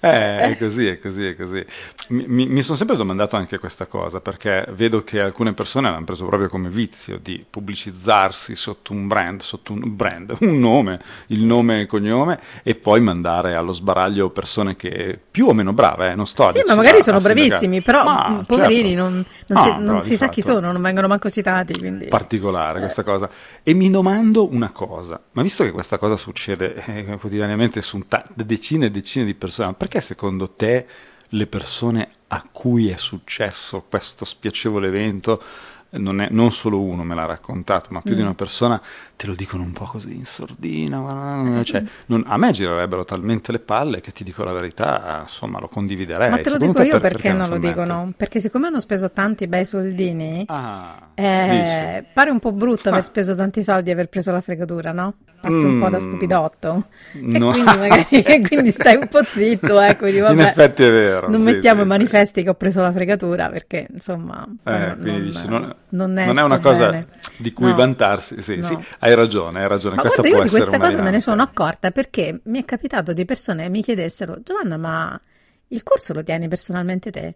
Eh, 0.00 0.50
è 0.50 0.56
così, 0.56 0.86
è 0.86 0.98
così, 1.00 1.26
è 1.26 1.34
così. 1.34 1.64
Mi, 2.10 2.46
mi- 2.46 2.62
sono 2.62 2.76
sempre 2.76 2.96
domandato 2.96 3.34
anche 3.36 3.58
questa 3.58 3.86
cosa, 3.86 4.20
perché 4.20 4.64
vedo 4.70 5.02
che 5.02 5.20
alcune 5.20 5.54
persone 5.54 5.90
l'hanno 5.90 6.04
preso 6.04 6.24
proprio 6.26 6.48
come 6.48 6.68
vizio 6.68 7.18
di 7.18 7.44
pubblicizzarsi 7.48 8.54
sotto 8.54 8.92
un 8.92 9.08
brand, 9.08 9.40
sotto 9.40 9.72
un 9.72 9.96
brand, 9.96 10.36
un 10.40 10.58
nome, 10.60 11.00
il 11.28 11.42
nome 11.42 11.80
e 11.82 11.86
cognome, 11.86 12.38
e 12.62 12.76
poi 12.76 13.00
mandare 13.00 13.56
allo 13.56 13.72
sbaraglio 13.72 14.30
persone 14.30 14.76
che 14.76 15.18
più 15.30 15.46
o 15.48 15.52
meno 15.52 15.72
brave, 15.72 16.12
eh, 16.12 16.14
non 16.14 16.26
sto 16.26 16.44
a 16.44 16.52
Sì, 16.52 16.62
ma 16.66 16.74
magari 16.74 17.02
sono 17.02 17.20
bravissimi, 17.20 17.82
però 17.82 18.04
Ma, 18.04 18.28
mh, 18.40 18.44
poverini 18.44 18.90
certo. 18.90 19.02
non, 19.02 19.24
non 19.48 19.58
No, 19.58 19.60
si, 19.60 19.74
però 19.82 19.82
non 19.84 20.00
si 20.02 20.16
sa 20.16 20.28
chi 20.28 20.42
sono, 20.42 20.70
non 20.72 20.80
vengono 20.80 21.08
manco 21.08 21.28
citati, 21.30 21.76
quindi... 21.76 22.06
particolare 22.06 22.78
questa 22.80 23.02
Eh. 23.02 23.04
cosa. 23.04 23.30
E 23.62 23.74
mi 23.74 23.90
domando 23.90 24.50
una 24.50 24.70
cosa, 24.72 25.22
ma 25.32 25.42
visto 25.42 25.62
che 25.64 25.72
questa 25.72 25.98
cosa 25.98 26.16
succede 26.16 26.74
eh, 26.86 27.04
quotidianamente 27.18 27.82
su 27.82 27.98
ta- 28.08 28.24
decine 28.34 28.86
e 28.86 28.90
decine 28.90 29.24
di 29.24 29.34
persone, 29.34 29.68
ma 29.68 29.74
perché 29.88 30.02
secondo 30.02 30.50
te 30.50 30.86
le 31.30 31.46
persone 31.46 32.10
a 32.28 32.46
cui 32.52 32.90
è 32.90 32.98
successo 32.98 33.86
questo 33.88 34.26
spiacevole 34.26 34.88
evento, 34.88 35.42
non, 35.90 36.20
è, 36.20 36.28
non 36.30 36.50
solo 36.52 36.80
uno 36.82 37.02
me 37.02 37.14
l'ha 37.14 37.24
raccontato, 37.24 37.88
ma 37.92 38.00
più 38.00 38.14
di 38.14 38.20
Mm. 38.20 38.24
una 38.26 38.34
persona, 38.34 38.80
te 39.16 39.26
lo 39.26 39.34
dicono 39.34 39.62
un 39.62 39.72
po' 39.72 39.84
così 39.86 40.14
in 40.14 40.24
sordina, 40.24 41.62
cioè, 41.64 41.82
non- 42.06 42.24
a 42.26 42.36
me 42.36 42.50
girerebbero 42.52 43.04
talmente 43.04 43.52
le 43.52 43.58
palle 43.60 44.00
che 44.00 44.12
ti 44.12 44.22
dico 44.24 44.44
la 44.44 44.52
verità, 44.52 45.20
insomma 45.22 45.60
lo 45.60 45.68
condividerei. 45.68 46.30
Ma 46.30 46.38
te 46.38 46.50
lo 46.50 46.58
dico 46.58 46.82
io 46.82 46.98
per- 47.00 47.12
perché 47.12 47.32
non 47.32 47.46
si 47.46 47.50
lo 47.52 47.58
dicono? 47.58 48.12
Perché 48.16 48.40
siccome 48.40 48.66
hanno 48.66 48.80
speso 48.80 49.10
tanti 49.10 49.46
bei 49.46 49.64
soldini, 49.64 50.44
Ah, 50.48 51.08
eh, 51.14 52.04
pare 52.12 52.30
un 52.30 52.38
po' 52.38 52.52
brutto 52.52 52.88
aver 52.88 53.00
Ah. 53.00 53.04
speso 53.04 53.34
tanti 53.34 53.62
soldi 53.62 53.90
e 53.90 53.92
aver 53.92 54.08
preso 54.08 54.30
la 54.32 54.40
fregatura, 54.40 54.92
no? 54.92 55.14
Passi 55.40 55.64
un 55.64 55.78
po' 55.78 55.88
da 55.88 55.98
Mm. 55.98 56.00
stupidotto. 56.00 56.84
E 57.12 57.38
No. 57.38 57.50
quindi 57.50 57.76
magari 57.76 58.06
e 58.10 58.40
quindi 58.40 58.72
stai 58.72 58.96
un 58.96 59.06
po' 59.08 59.22
zitto, 59.22 59.78
ecco, 59.80 60.06
dici, 60.06 60.18
In 60.18 60.40
effetti 60.40 60.82
è 60.82 60.90
vero. 60.90 61.28
non 61.28 61.38
sì, 61.40 61.44
mettiamo 61.46 61.76
sì, 61.80 61.86
i 61.86 61.90
sì. 61.90 61.96
manifesti 61.96 62.42
che 62.42 62.48
ho 62.50 62.54
preso 62.54 62.80
la 62.82 62.92
fregatura 62.92 63.48
perché 63.48 63.86
insomma 63.92 64.44
Eh, 64.64 64.70
non, 64.78 64.98
quindi 65.00 65.22
dici, 65.22 65.46
non, 65.48 65.72
non 65.90 66.12
non 66.12 66.38
è 66.38 66.42
una 66.42 66.58
cosa 66.58 66.90
bene. 66.90 67.06
di 67.38 67.52
cui 67.52 67.68
No. 67.70 67.74
vantarsi. 67.76 68.42
Sì, 68.42 68.56
No. 68.56 68.62
sì, 68.62 68.78
hai 69.00 69.14
ragione, 69.14 69.62
hai 69.62 69.68
ragione. 69.68 69.94
Ma 69.96 70.02
Questa 70.02 70.20
guarda, 70.22 70.36
può 70.36 70.44
io 70.46 70.50
di 70.50 70.56
questa 70.56 70.78
cosa 70.78 71.02
me 71.02 71.10
ne 71.10 71.20
sono 71.20 71.42
accorta 71.42 71.90
perché 71.90 72.40
mi 72.44 72.60
è 72.60 72.64
capitato 72.64 73.12
di 73.12 73.24
persone 73.24 73.64
che 73.64 73.68
mi 73.70 73.82
chiedessero, 73.82 74.38
Giovanna, 74.42 74.76
ma 74.76 75.20
il 75.68 75.82
corso 75.82 76.12
lo 76.12 76.22
tieni 76.22 76.48
personalmente 76.48 77.10
te? 77.10 77.34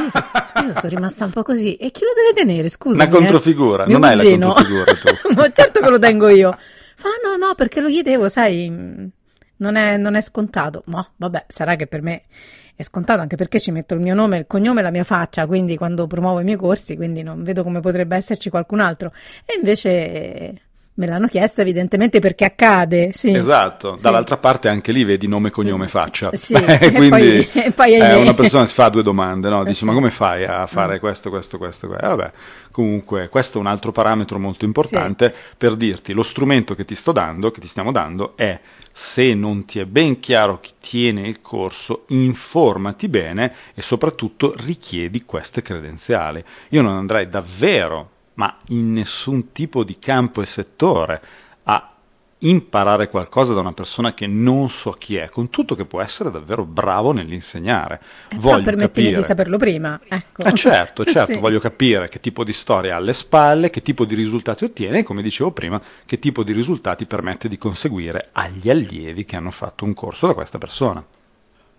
Io, 0.00 0.08
so- 0.10 0.18
io 0.64 0.72
sono 0.80 0.94
rimasta 0.94 1.24
un 1.24 1.30
po' 1.30 1.42
così. 1.42 1.74
E 1.76 1.90
chi 1.90 2.04
lo 2.04 2.12
deve 2.14 2.32
tenere? 2.32 2.68
Scusa. 2.68 2.96
Una 3.02 3.08
controfigura, 3.08 3.84
non 3.86 4.02
hai 4.04 4.16
la 4.16 4.22
controfigura 4.22 4.84
tu. 4.94 5.34
Ma 5.36 5.50
certo 5.52 5.80
che 5.80 5.90
lo 5.90 5.98
tengo 5.98 6.28
io. 6.28 6.56
Fa 6.96 7.08
no, 7.22 7.36
no, 7.36 7.54
perché 7.54 7.80
lo 7.80 7.88
chiedevo, 7.88 8.28
sai, 8.28 9.10
non 9.56 9.76
è, 9.76 9.96
non 9.96 10.14
è 10.14 10.20
scontato. 10.20 10.82
Ma 10.86 11.06
vabbè, 11.16 11.44
sarà 11.48 11.76
che 11.76 11.86
per 11.86 12.02
me 12.02 12.22
è 12.74 12.82
scontato 12.82 13.20
anche 13.20 13.36
perché 13.36 13.60
ci 13.60 13.70
metto 13.70 13.94
il 13.94 14.00
mio 14.00 14.14
nome, 14.14 14.38
il 14.38 14.46
cognome 14.46 14.80
e 14.80 14.82
la 14.82 14.90
mia 14.90 15.04
faccia, 15.04 15.46
quindi 15.46 15.76
quando 15.76 16.06
promuovo 16.06 16.40
i 16.40 16.44
miei 16.44 16.56
corsi, 16.56 16.96
quindi 16.96 17.22
non 17.22 17.42
vedo 17.42 17.62
come 17.62 17.80
potrebbe 17.80 18.16
esserci 18.16 18.50
qualcun 18.50 18.80
altro. 18.80 19.12
E 19.44 19.54
invece 19.56 20.60
me 20.96 21.06
l'hanno 21.06 21.26
chiesto 21.26 21.60
evidentemente 21.60 22.20
perché 22.20 22.44
accade, 22.44 23.10
sì. 23.12 23.34
Esatto, 23.34 23.96
Sì. 23.96 24.02
dall'altra 24.02 24.36
parte 24.36 24.68
anche 24.68 24.92
lì 24.92 25.02
vedi 25.04 25.26
nome, 25.26 25.50
cognome, 25.50 25.88
faccia. 25.88 26.30
Sì, 26.32 26.54
Eh, 26.54 26.78
e 26.80 26.92
quindi 26.92 27.08
poi- 27.08 27.48
e 27.64 27.70
poi 27.72 27.94
eh, 27.94 28.14
una 28.16 28.34
persona 28.34 28.64
si 28.66 28.74
fa 28.74 28.88
due 28.88 29.02
domande, 29.02 29.48
no? 29.48 29.62
Eh 29.62 29.64
Dice 29.64 29.80
sì. 29.80 29.84
ma 29.86 29.92
come 29.92 30.10
fai 30.10 30.44
a 30.44 30.66
fare 30.66 30.94
Mm. 30.96 30.98
questo, 31.00 31.30
questo, 31.30 31.58
questo? 31.58 31.88
questo? 31.88 32.04
Eh, 32.04 32.08
vabbè, 32.08 32.32
comunque 32.70 33.28
questo 33.28 33.58
è 33.58 33.60
un 33.60 33.66
altro 33.66 33.90
parametro 33.92 34.38
molto 34.38 34.64
importante 34.64 35.34
per 35.58 35.74
dirti 35.76 36.12
lo 36.12 36.22
strumento 36.22 36.74
che 36.74 36.84
ti 36.84 36.94
sto 36.94 37.12
dando, 37.12 37.50
che 37.50 37.60
ti 37.60 37.66
stiamo 37.66 37.90
dando 37.92 38.36
è 38.36 38.58
se 38.92 39.34
non 39.34 39.64
ti 39.64 39.80
è 39.80 39.86
ben 39.86 40.20
chiaro 40.20 40.60
chi 40.60 40.72
tiene 40.80 41.22
il 41.22 41.40
corso, 41.40 42.04
informati 42.08 43.08
bene 43.08 43.52
e 43.74 43.82
soprattutto 43.82 44.54
richiedi 44.64 45.24
queste 45.24 45.62
credenziali. 45.62 46.42
Io 46.70 46.82
non 46.82 46.96
andrei 46.96 47.28
davvero, 47.28 48.10
ma 48.34 48.58
in 48.68 48.92
nessun 48.92 49.52
tipo 49.52 49.84
di 49.84 49.98
campo 49.98 50.42
e 50.42 50.46
settore, 50.46 51.22
a 51.64 51.88
imparare 52.38 53.08
qualcosa 53.08 53.54
da 53.54 53.60
una 53.60 53.72
persona 53.72 54.12
che 54.12 54.26
non 54.26 54.68
so 54.68 54.90
chi 54.90 55.16
è, 55.16 55.30
con 55.30 55.48
tutto 55.48 55.74
che 55.74 55.86
può 55.86 56.02
essere 56.02 56.30
davvero 56.30 56.66
bravo 56.66 57.12
nell'insegnare. 57.12 58.00
Eh, 58.28 58.36
Voglio 58.36 58.64
permettimi 58.64 59.06
capire. 59.06 59.16
di 59.16 59.22
saperlo 59.22 59.56
prima, 59.56 59.98
ecco. 60.06 60.42
Eh 60.44 60.52
certo, 60.52 61.04
certo, 61.06 61.32
Sì. 61.32 61.38
voglio 61.38 61.58
capire 61.60 62.08
che 62.08 62.20
tipo 62.20 62.44
di 62.44 62.52
storia 62.52 62.94
ha 62.94 62.96
alle 62.98 63.14
spalle, 63.14 63.70
che 63.70 63.80
tipo 63.80 64.04
di 64.04 64.14
risultati 64.14 64.64
ottiene 64.64 64.98
e, 64.98 65.02
come 65.04 65.22
dicevo 65.22 65.52
prima, 65.52 65.80
che 66.04 66.18
tipo 66.18 66.42
di 66.42 66.52
risultati 66.52 67.06
permette 67.06 67.48
di 67.48 67.56
conseguire 67.56 68.28
agli 68.32 68.68
allievi 68.68 69.24
che 69.24 69.36
hanno 69.36 69.50
fatto 69.50 69.86
un 69.86 69.94
corso 69.94 70.26
da 70.26 70.34
questa 70.34 70.58
persona. 70.58 71.02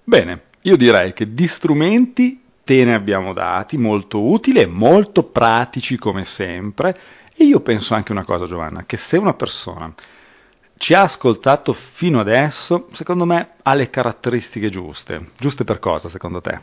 Bene, 0.03 0.43
io 0.63 0.77
direi 0.77 1.13
che 1.13 1.31
di 1.33 1.45
strumenti 1.45 2.41
te 2.65 2.83
ne 2.83 2.95
abbiamo 2.95 3.31
dati, 3.31 3.77
molto 3.77 4.23
utili 4.23 4.59
e 4.59 4.65
molto 4.65 5.23
pratici 5.23 5.97
come 5.97 6.25
sempre. 6.25 6.99
E 7.37 7.43
io 7.45 7.59
penso 7.61 7.93
anche 7.93 8.11
una 8.11 8.25
cosa, 8.25 8.45
Giovanna, 8.45 8.83
che 8.85 8.97
se 8.97 9.17
una 9.17 9.33
persona 9.33 9.93
ci 10.77 10.93
ha 10.93 11.03
ascoltato 11.03 11.71
fino 11.73 12.19
adesso, 12.19 12.87
secondo 12.91 13.25
me 13.25 13.49
ha 13.61 13.73
le 13.75 13.89
caratteristiche 13.89 14.69
giuste. 14.69 15.29
Giuste 15.37 15.63
per 15.63 15.79
cosa, 15.79 16.09
secondo 16.09 16.41
te? 16.41 16.59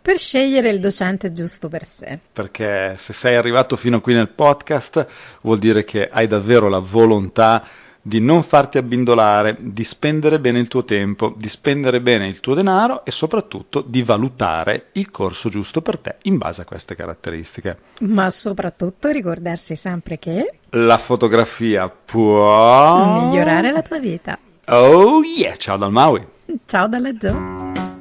Per 0.00 0.18
scegliere 0.18 0.68
il 0.68 0.80
docente 0.80 1.32
giusto 1.32 1.68
per 1.68 1.84
sé. 1.84 2.18
perché 2.32 2.94
se 2.96 3.12
sei 3.12 3.36
arrivato 3.36 3.76
fino 3.76 4.00
qui 4.00 4.14
nel 4.14 4.28
podcast 4.28 5.06
vuol 5.42 5.58
dire 5.58 5.84
che 5.84 6.08
hai 6.08 6.26
davvero 6.26 6.68
la 6.68 6.78
volontà 6.80 7.64
di 7.64 7.81
non 8.20 8.42
farti 8.42 8.78
abbindolare, 8.78 9.56
di 9.60 9.84
spendere 9.84 10.40
bene 10.40 10.58
il 10.58 10.68
tuo 10.68 10.84
tempo, 10.84 11.34
di 11.36 11.48
spendere 11.48 12.00
bene 12.00 12.26
il 12.26 12.40
tuo 12.40 12.54
denaro 12.54 13.04
e 13.04 13.10
soprattutto 13.10 13.84
di 13.86 14.02
valutare 14.02 14.86
il 14.92 15.10
corso 15.10 15.48
giusto 15.48 15.82
per 15.82 15.98
te 15.98 16.16
in 16.22 16.38
base 16.38 16.62
a 16.62 16.64
queste 16.64 16.94
caratteristiche. 16.94 17.78
Ma 18.00 18.30
soprattutto 18.30 19.08
ricordarsi 19.08 19.76
sempre 19.76 20.18
che 20.18 20.58
la 20.70 20.98
fotografia 20.98 21.88
può 21.88 23.20
migliorare 23.20 23.70
la 23.70 23.82
tua 23.82 23.98
vita. 23.98 24.38
Oh 24.66 25.22
yeah, 25.22 25.56
ciao 25.56 25.76
dal 25.76 25.92
Maui. 25.92 26.24
Ciao 26.66 26.86
dalla 26.88 27.16
Gio. 27.16 27.91